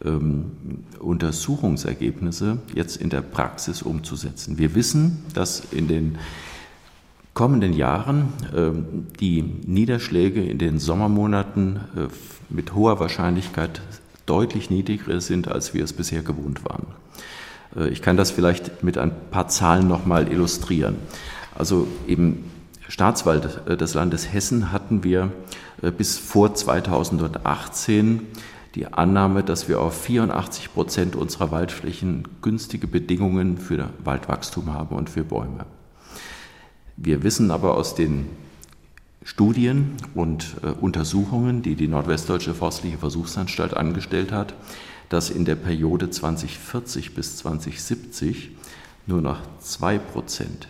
ähm, 0.03 0.51
Untersuchungsergebnisse 0.99 2.59
jetzt 2.73 2.97
in 2.97 3.09
der 3.09 3.21
Praxis 3.21 3.81
umzusetzen. 3.81 4.57
Wir 4.57 4.75
wissen, 4.75 5.23
dass 5.33 5.61
in 5.71 5.87
den 5.87 6.17
kommenden 7.33 7.73
Jahren 7.73 8.29
ähm, 8.55 9.07
die 9.19 9.41
Niederschläge 9.41 10.43
in 10.43 10.57
den 10.57 10.79
Sommermonaten 10.79 11.75
äh, 11.75 12.07
mit 12.49 12.73
hoher 12.73 12.99
Wahrscheinlichkeit 12.99 13.81
deutlich 14.25 14.69
niedriger 14.69 15.21
sind, 15.21 15.47
als 15.47 15.73
wir 15.73 15.83
es 15.83 15.93
bisher 15.93 16.23
gewohnt 16.23 16.65
waren. 16.65 16.87
Äh, 17.75 17.89
ich 17.89 18.01
kann 18.01 18.17
das 18.17 18.31
vielleicht 18.31 18.83
mit 18.83 18.97
ein 18.97 19.11
paar 19.31 19.47
Zahlen 19.47 19.87
nochmal 19.87 20.31
illustrieren. 20.31 20.95
Also 21.55 21.87
im 22.07 22.43
Staatswald 22.87 23.67
äh, 23.67 23.77
des 23.77 23.93
Landes 23.93 24.31
Hessen 24.31 24.71
hatten 24.71 25.03
wir 25.03 25.31
äh, 25.81 25.91
bis 25.91 26.17
vor 26.17 26.53
2018 26.53 28.21
die 28.75 28.87
Annahme, 28.87 29.43
dass 29.43 29.69
wir 29.69 29.79
auf 29.79 29.99
84 30.01 30.73
Prozent 30.73 31.15
unserer 31.15 31.51
Waldflächen 31.51 32.27
günstige 32.41 32.87
Bedingungen 32.87 33.57
für 33.57 33.89
Waldwachstum 34.03 34.73
haben 34.73 34.95
und 34.95 35.09
für 35.09 35.23
Bäume. 35.23 35.65
Wir 36.97 37.23
wissen 37.23 37.51
aber 37.51 37.75
aus 37.75 37.95
den 37.95 38.27
Studien 39.23 39.95
und 40.13 40.57
äh, 40.61 40.67
Untersuchungen, 40.67 41.61
die 41.63 41.75
die 41.75 41.87
Nordwestdeutsche 41.87 42.53
Forstliche 42.53 42.97
Versuchsanstalt 42.97 43.73
angestellt 43.73 44.31
hat, 44.31 44.53
dass 45.09 45.29
in 45.29 45.45
der 45.45 45.55
Periode 45.55 46.09
2040 46.09 47.15
bis 47.15 47.37
2070 47.37 48.51
nur 49.07 49.21
noch 49.21 49.39
zwei 49.59 49.97
Prozent 49.97 50.67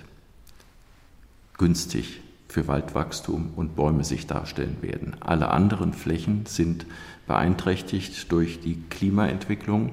günstig 1.57 2.21
für 2.47 2.67
Waldwachstum 2.67 3.51
und 3.55 3.75
Bäume 3.75 4.03
sich 4.03 4.27
darstellen 4.27 4.77
werden. 4.81 5.15
Alle 5.19 5.49
anderen 5.49 5.93
Flächen 5.93 6.45
sind 6.45 6.85
beeinträchtigt 7.27 8.31
durch 8.31 8.59
die 8.59 8.81
Klimaentwicklung 8.89 9.91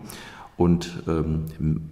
und 0.57 1.03
ähm, 1.09 1.91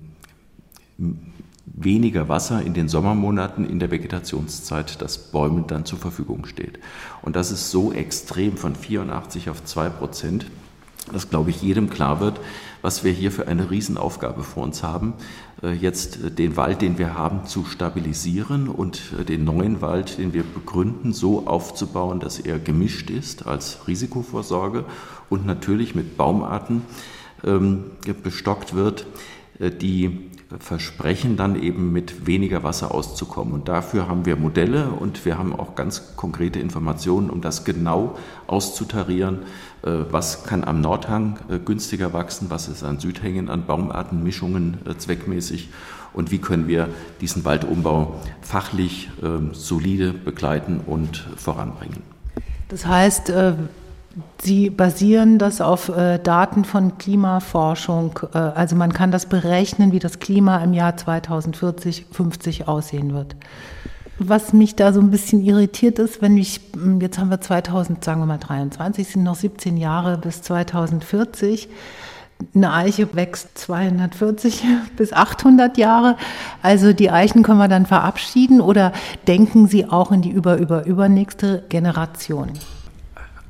weniger 1.66 2.28
Wasser 2.28 2.62
in 2.62 2.74
den 2.74 2.88
Sommermonaten 2.88 3.68
in 3.68 3.78
der 3.78 3.90
Vegetationszeit, 3.90 5.00
das 5.00 5.30
Bäumen 5.30 5.66
dann 5.66 5.84
zur 5.84 5.98
Verfügung 5.98 6.46
steht. 6.46 6.78
Und 7.22 7.36
das 7.36 7.50
ist 7.50 7.70
so 7.70 7.92
extrem 7.92 8.56
von 8.56 8.74
84 8.74 9.50
auf 9.50 9.64
2 9.64 9.88
Prozent, 9.88 10.46
dass, 11.12 11.30
glaube 11.30 11.50
ich, 11.50 11.62
jedem 11.62 11.90
klar 11.90 12.20
wird, 12.20 12.40
was 12.82 13.04
wir 13.04 13.12
hier 13.12 13.30
für 13.30 13.46
eine 13.48 13.70
Riesenaufgabe 13.70 14.42
vor 14.42 14.62
uns 14.62 14.82
haben, 14.82 15.14
äh, 15.62 15.72
jetzt 15.72 16.22
äh, 16.22 16.30
den 16.30 16.56
Wald, 16.56 16.82
den 16.82 16.98
wir 16.98 17.14
haben, 17.14 17.46
zu 17.46 17.64
stabilisieren 17.64 18.68
und 18.68 19.00
äh, 19.18 19.24
den 19.24 19.44
neuen 19.44 19.80
Wald, 19.80 20.18
den 20.18 20.32
wir 20.32 20.42
begründen, 20.42 21.12
so 21.12 21.46
aufzubauen, 21.46 22.20
dass 22.20 22.38
er 22.38 22.58
gemischt 22.58 23.10
ist 23.10 23.46
als 23.46 23.86
Risikovorsorge 23.86 24.84
und 25.28 25.46
natürlich 25.46 25.94
mit 25.94 26.16
Baumarten 26.16 26.82
ähm, 27.44 27.84
bestockt 28.22 28.74
wird, 28.74 29.06
die 29.58 30.30
versprechen 30.58 31.36
dann 31.36 31.60
eben 31.60 31.92
mit 31.92 32.26
weniger 32.26 32.64
Wasser 32.64 32.92
auszukommen. 32.92 33.54
Und 33.54 33.68
dafür 33.68 34.08
haben 34.08 34.26
wir 34.26 34.36
Modelle 34.36 34.88
und 34.88 35.24
wir 35.24 35.38
haben 35.38 35.54
auch 35.54 35.76
ganz 35.76 36.16
konkrete 36.16 36.58
Informationen, 36.58 37.30
um 37.30 37.40
das 37.40 37.64
genau 37.64 38.16
auszutarieren, 38.46 39.40
äh, 39.82 39.90
was 40.10 40.44
kann 40.44 40.64
am 40.64 40.80
Nordhang 40.80 41.38
äh, 41.48 41.58
günstiger 41.58 42.12
wachsen, 42.12 42.50
was 42.50 42.68
ist 42.68 42.82
an 42.82 42.98
Südhängen 42.98 43.48
an 43.48 43.66
Baumartenmischungen 43.66 44.78
äh, 44.86 44.96
zweckmäßig 44.96 45.70
und 46.12 46.32
wie 46.32 46.38
können 46.38 46.66
wir 46.66 46.88
diesen 47.20 47.44
Waldumbau 47.44 48.20
fachlich 48.42 49.08
ähm, 49.22 49.50
solide 49.52 50.12
begleiten 50.12 50.80
und 50.84 51.28
voranbringen. 51.36 52.02
Das 52.68 52.86
heißt, 52.86 53.32
Sie 54.42 54.70
basieren 54.70 55.38
das 55.38 55.60
auf 55.60 55.88
äh, 55.88 56.18
Daten 56.18 56.64
von 56.64 56.98
Klimaforschung. 56.98 58.18
Äh, 58.34 58.38
also 58.38 58.74
man 58.74 58.92
kann 58.92 59.12
das 59.12 59.26
berechnen, 59.26 59.92
wie 59.92 60.00
das 60.00 60.18
Klima 60.18 60.58
im 60.58 60.72
Jahr 60.72 60.96
2040, 60.96 62.06
50 62.10 62.66
aussehen 62.66 63.14
wird. 63.14 63.36
Was 64.18 64.52
mich 64.52 64.74
da 64.76 64.92
so 64.92 65.00
ein 65.00 65.10
bisschen 65.10 65.42
irritiert 65.42 65.98
ist, 65.98 66.20
wenn 66.20 66.36
ich, 66.36 66.60
hm, 66.74 67.00
jetzt 67.00 67.18
haben 67.18 67.30
wir 67.30 67.40
2000, 67.40 68.02
sagen 68.02 68.20
wir 68.20 68.26
mal 68.26 68.38
23, 68.38 69.06
sind 69.06 69.22
noch 69.22 69.36
17 69.36 69.76
Jahre 69.76 70.18
bis 70.18 70.42
2040. 70.42 71.68
Eine 72.54 72.72
Eiche 72.72 73.14
wächst 73.14 73.56
240 73.58 74.64
bis 74.96 75.12
800 75.12 75.78
Jahre. 75.78 76.16
Also 76.62 76.92
die 76.92 77.10
Eichen 77.10 77.44
können 77.44 77.58
wir 77.58 77.68
dann 77.68 77.86
verabschieden 77.86 78.60
oder 78.60 78.92
denken 79.28 79.68
Sie 79.68 79.86
auch 79.86 80.10
in 80.10 80.22
die 80.22 80.30
über, 80.30 80.56
über, 80.56 80.84
übernächste 80.84 81.64
Generation? 81.68 82.50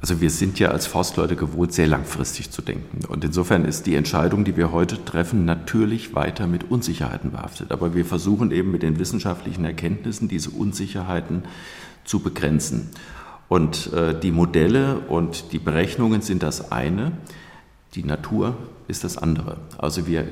Also 0.01 0.23
wir 0.23 0.31
sind 0.31 0.59
ja 0.59 0.69
als 0.69 0.87
Forstleute 0.87 1.37
gewohnt, 1.37 1.75
sehr 1.75 1.87
langfristig 1.87 2.51
zu 2.51 2.63
denken. 2.63 3.05
Und 3.07 3.23
insofern 3.23 3.67
ist 3.67 3.87
die 3.87 3.97
Entscheidung, 3.97 4.45
die 4.45 4.57
wir 4.57 4.73
heute 4.73 5.05
treffen, 5.05 5.45
natürlich 5.45 6.15
weiter 6.15 6.47
mit 6.47 6.71
Unsicherheiten 6.71 7.33
behaftet. 7.33 7.71
Aber 7.71 7.95
wir 7.95 8.07
versuchen 8.07 8.51
eben 8.51 8.71
mit 8.71 8.83
den 8.83 8.99
wissenschaftlichen 8.99 9.65
Erkenntnissen 9.65 10.29
diese 10.29 10.51
Unsicherheiten 10.51 11.43
zu 12.05 12.21
begrenzen. 12.21 12.89
Und 13.49 13.93
äh, 13.93 14.19
die 14.19 14.31
Modelle 14.31 15.01
und 15.01 15.53
die 15.53 15.59
Berechnungen 15.59 16.23
sind 16.23 16.43
das 16.43 16.73
eine, 16.73 17.13
die 17.95 18.05
Natur 18.05 18.57
ist 18.89 19.05
das 19.05 19.19
andere. 19.19 19.59
Also 19.77 20.07
wir 20.07 20.21
äh, 20.21 20.27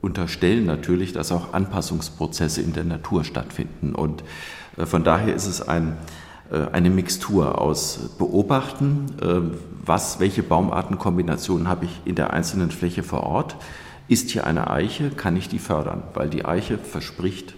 unterstellen 0.00 0.64
natürlich, 0.64 1.12
dass 1.12 1.30
auch 1.30 1.52
Anpassungsprozesse 1.52 2.62
in 2.62 2.72
der 2.72 2.84
Natur 2.84 3.22
stattfinden. 3.22 3.94
Und 3.94 4.24
äh, 4.76 4.86
von 4.86 5.04
daher 5.04 5.34
ist 5.34 5.46
es 5.46 5.60
ein 5.60 5.96
eine 6.50 6.90
Mixtur 6.90 7.60
aus 7.60 8.10
Beobachten, 8.18 9.06
äh, 9.20 9.56
was, 9.84 10.20
welche 10.20 10.42
Baumartenkombinationen 10.42 11.68
habe 11.68 11.86
ich 11.86 12.00
in 12.04 12.14
der 12.14 12.32
einzelnen 12.32 12.70
Fläche 12.70 13.02
vor 13.02 13.24
Ort. 13.24 13.56
Ist 14.08 14.30
hier 14.30 14.46
eine 14.46 14.70
Eiche, 14.70 15.10
kann 15.10 15.36
ich 15.36 15.48
die 15.48 15.58
fördern, 15.58 16.02
weil 16.12 16.28
die 16.28 16.44
Eiche 16.44 16.78
verspricht, 16.78 17.54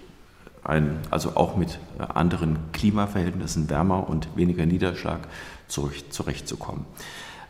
ein, 0.62 0.98
also 1.10 1.36
auch 1.36 1.56
mit 1.56 1.78
anderen 1.98 2.58
Klimaverhältnissen, 2.72 3.70
wärmer 3.70 4.08
und 4.08 4.28
weniger 4.36 4.66
Niederschlag 4.66 5.20
zurechtzukommen. 5.68 6.84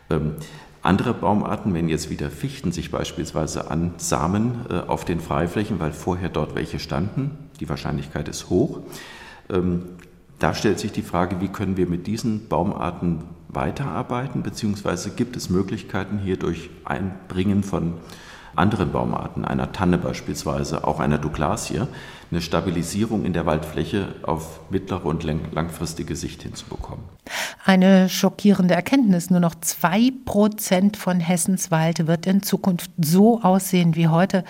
Ähm, 0.09 0.35
andere 0.81 1.13
Baumarten, 1.13 1.73
wenn 1.73 1.89
jetzt 1.89 2.09
wieder 2.09 2.29
Fichten 2.29 2.71
sich 2.71 2.91
beispielsweise 2.91 3.69
ansamen 3.69 4.65
äh, 4.69 4.79
auf 4.87 5.05
den 5.05 5.19
Freiflächen, 5.19 5.79
weil 5.79 5.91
vorher 5.91 6.29
dort 6.29 6.55
welche 6.55 6.79
standen, 6.79 7.37
die 7.59 7.67
Wahrscheinlichkeit 7.67 8.27
ist 8.29 8.49
hoch, 8.49 8.79
ähm, 9.49 9.83
da 10.39 10.53
stellt 10.53 10.79
sich 10.79 10.91
die 10.91 11.01
Frage, 11.01 11.41
wie 11.41 11.47
können 11.47 11.77
wir 11.77 11.87
mit 11.87 12.07
diesen 12.07 12.47
Baumarten 12.47 13.23
weiterarbeiten, 13.49 14.43
beziehungsweise 14.43 15.11
gibt 15.11 15.35
es 15.35 15.49
Möglichkeiten 15.49 16.19
hier 16.19 16.37
durch 16.37 16.69
Einbringen 16.83 17.63
von 17.63 17.93
anderen 18.57 18.91
Baumarten, 18.91 19.45
einer 19.45 19.71
Tanne 19.71 19.97
beispielsweise, 19.97 20.85
auch 20.85 20.99
einer 20.99 21.17
Douglasie, 21.17 21.83
eine 22.29 22.41
Stabilisierung 22.41 23.23
in 23.23 23.33
der 23.33 23.45
Waldfläche 23.45 24.15
auf 24.23 24.59
mittlere 24.69 25.05
und 25.05 25.23
langfristige 25.23 26.15
Sicht 26.15 26.43
hinzubekommen. 26.43 27.05
Eine 27.63 28.09
schockierende 28.09 28.73
Erkenntnis. 28.73 29.29
Nur 29.29 29.39
noch 29.39 29.55
zwei 29.55 30.11
Prozent 30.25 30.97
von 30.97 31.19
Hessens 31.19 31.71
Wald 31.71 32.07
wird 32.07 32.25
in 32.25 32.43
Zukunft 32.43 32.91
so 33.01 33.41
aussehen 33.41 33.95
wie 33.95 34.07
heute. 34.07 34.43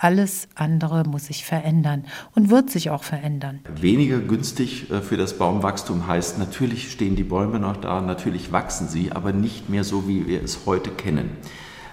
Alles 0.00 0.48
andere 0.54 1.04
muss 1.04 1.26
sich 1.26 1.44
verändern 1.44 2.04
und 2.34 2.50
wird 2.50 2.70
sich 2.70 2.90
auch 2.90 3.02
verändern. 3.02 3.60
Weniger 3.74 4.18
günstig 4.18 4.90
äh, 4.90 5.00
für 5.00 5.16
das 5.16 5.38
Baumwachstum 5.38 6.06
heißt, 6.06 6.38
natürlich 6.38 6.90
stehen 6.90 7.16
die 7.16 7.24
Bäume 7.24 7.58
noch 7.58 7.76
da, 7.76 8.00
natürlich 8.00 8.52
wachsen 8.52 8.88
sie, 8.88 9.12
aber 9.12 9.32
nicht 9.32 9.68
mehr 9.68 9.84
so, 9.84 10.08
wie 10.08 10.26
wir 10.26 10.42
es 10.42 10.60
heute 10.66 10.90
kennen. 10.90 11.30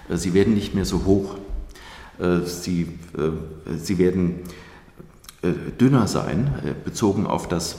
Äh, 0.08 0.16
sie 0.16 0.34
werden 0.34 0.54
nicht 0.54 0.74
mehr 0.74 0.84
so 0.84 1.04
hoch. 1.04 1.36
Äh, 2.20 2.46
sie, 2.46 2.88
sie 3.76 3.98
werden 3.98 4.40
äh, 5.42 5.52
dünner 5.80 6.06
sein, 6.06 6.52
äh, 6.66 6.74
bezogen 6.84 7.26
auf 7.26 7.48
das, 7.48 7.76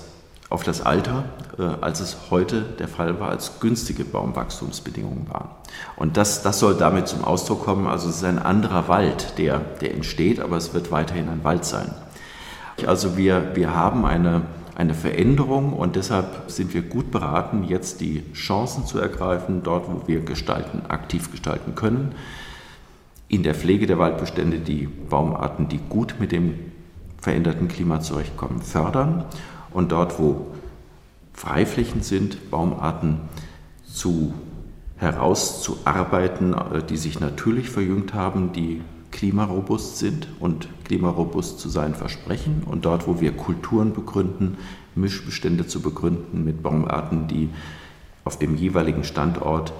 auf 0.49 0.63
das 0.63 0.81
Alter, 0.81 1.25
äh, 1.59 1.61
als 1.61 1.99
es 1.99 2.17
heute 2.31 2.63
der 2.79 2.87
Fall 2.87 3.19
war, 3.19 3.29
als 3.29 3.59
günstige 3.59 4.03
Baumwachstumsbedingungen 4.03 5.27
waren. 5.29 5.49
Und 5.95 6.17
das, 6.17 6.41
das 6.41 6.57
soll 6.57 6.73
damit 6.73 7.07
zum 7.07 7.23
Ausdruck 7.23 7.63
kommen. 7.63 7.85
Also 7.85 8.09
es 8.09 8.17
ist 8.17 8.23
ein 8.23 8.39
anderer 8.39 8.87
Wald, 8.87 9.37
der, 9.37 9.59
der 9.79 9.93
entsteht, 9.93 10.39
aber 10.39 10.57
es 10.57 10.73
wird 10.73 10.91
weiterhin 10.91 11.29
ein 11.29 11.43
Wald 11.43 11.63
sein. 11.63 11.93
Also 12.87 13.15
wir, 13.15 13.55
wir 13.55 13.75
haben 13.75 14.05
eine, 14.05 14.41
eine 14.75 14.95
Veränderung 14.95 15.73
und 15.73 15.95
deshalb 15.95 16.49
sind 16.49 16.73
wir 16.73 16.81
gut 16.81 17.11
beraten, 17.11 17.63
jetzt 17.65 18.01
die 18.01 18.23
Chancen 18.33 18.87
zu 18.87 18.97
ergreifen, 18.97 19.61
dort 19.61 19.87
wo 19.87 20.07
wir 20.07 20.21
gestalten, 20.21 20.81
aktiv 20.87 21.29
gestalten 21.29 21.75
können. 21.75 22.15
In 23.31 23.43
der 23.43 23.55
Pflege 23.55 23.87
der 23.87 23.97
Waldbestände 23.97 24.59
die 24.59 24.87
Baumarten, 24.87 25.69
die 25.69 25.79
gut 25.87 26.15
mit 26.19 26.33
dem 26.33 26.55
veränderten 27.17 27.69
Klima 27.69 28.01
zurechtkommen, 28.01 28.61
fördern 28.61 29.23
und 29.71 29.93
dort, 29.93 30.19
wo 30.19 30.47
Freiflächen 31.31 32.01
sind, 32.01 32.51
Baumarten 32.51 33.21
zu 33.85 34.33
herauszuarbeiten, 34.97 36.53
äh, 36.53 36.83
die 36.83 36.97
sich 36.97 37.21
natürlich 37.21 37.69
verjüngt 37.69 38.13
haben, 38.13 38.51
die 38.51 38.81
klimarobust 39.11 39.97
sind 39.97 40.27
und 40.41 40.67
klimarobust 40.83 41.57
zu 41.57 41.69
sein 41.69 41.95
versprechen. 41.95 42.63
Und 42.65 42.83
dort, 42.83 43.07
wo 43.07 43.21
wir 43.21 43.31
Kulturen 43.31 43.93
begründen, 43.93 44.57
Mischbestände 44.93 45.65
zu 45.65 45.79
begründen 45.79 46.43
mit 46.43 46.61
Baumarten, 46.61 47.29
die 47.29 47.47
auf 48.25 48.37
dem 48.37 48.57
jeweiligen 48.57 49.05
Standort 49.05 49.71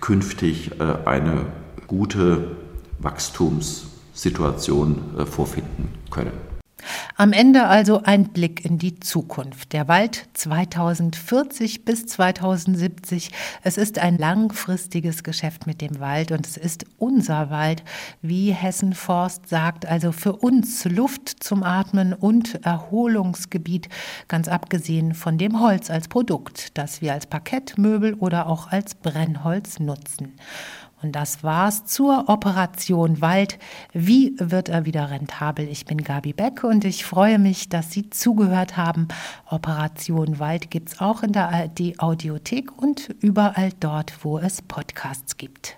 künftig 0.00 0.78
äh, 0.78 1.08
eine 1.08 1.46
gute 1.88 2.62
Wachstumssituation 2.98 5.18
äh, 5.18 5.26
vorfinden 5.26 5.90
können. 6.10 6.54
Am 7.16 7.32
Ende 7.32 7.66
also 7.66 8.02
ein 8.02 8.30
Blick 8.30 8.64
in 8.64 8.78
die 8.78 8.98
Zukunft. 8.98 9.72
Der 9.72 9.86
Wald 9.86 10.26
2040 10.34 11.84
bis 11.84 12.06
2070. 12.06 13.30
Es 13.62 13.76
ist 13.76 14.00
ein 14.00 14.18
langfristiges 14.18 15.22
Geschäft 15.22 15.66
mit 15.66 15.80
dem 15.80 16.00
Wald 16.00 16.32
und 16.32 16.44
es 16.44 16.56
ist 16.56 16.84
unser 16.98 17.50
Wald, 17.50 17.84
wie 18.20 18.50
Hessen 18.50 18.94
Forst 18.94 19.48
sagt, 19.48 19.86
also 19.86 20.10
für 20.10 20.32
uns 20.32 20.84
Luft 20.86 21.42
zum 21.42 21.62
Atmen 21.62 22.12
und 22.12 22.64
Erholungsgebiet, 22.64 23.88
ganz 24.26 24.48
abgesehen 24.48 25.14
von 25.14 25.38
dem 25.38 25.60
Holz 25.60 25.90
als 25.90 26.08
Produkt, 26.08 26.76
das 26.76 27.00
wir 27.00 27.12
als 27.12 27.26
Parkett, 27.26 27.78
Möbel 27.78 28.14
oder 28.14 28.48
auch 28.48 28.72
als 28.72 28.96
Brennholz 28.96 29.78
nutzen. 29.78 30.32
Und 31.04 31.12
das 31.12 31.44
war's 31.44 31.84
zur 31.84 32.30
Operation 32.30 33.20
Wald. 33.20 33.58
Wie 33.92 34.34
wird 34.38 34.70
er 34.70 34.86
wieder 34.86 35.10
rentabel? 35.10 35.68
Ich 35.68 35.84
bin 35.84 36.02
Gabi 36.02 36.32
Beck 36.32 36.64
und 36.64 36.86
ich 36.86 37.04
freue 37.04 37.38
mich, 37.38 37.68
dass 37.68 37.92
Sie 37.92 38.08
zugehört 38.08 38.78
haben. 38.78 39.08
Operation 39.50 40.38
Wald 40.38 40.70
gibt's 40.70 41.02
auch 41.02 41.22
in 41.22 41.32
der 41.32 41.50
ARD 41.50 41.98
Audiothek 41.98 42.72
und 42.80 43.14
überall 43.20 43.72
dort, 43.80 44.24
wo 44.24 44.38
es 44.38 44.62
Podcasts 44.62 45.36
gibt. 45.36 45.76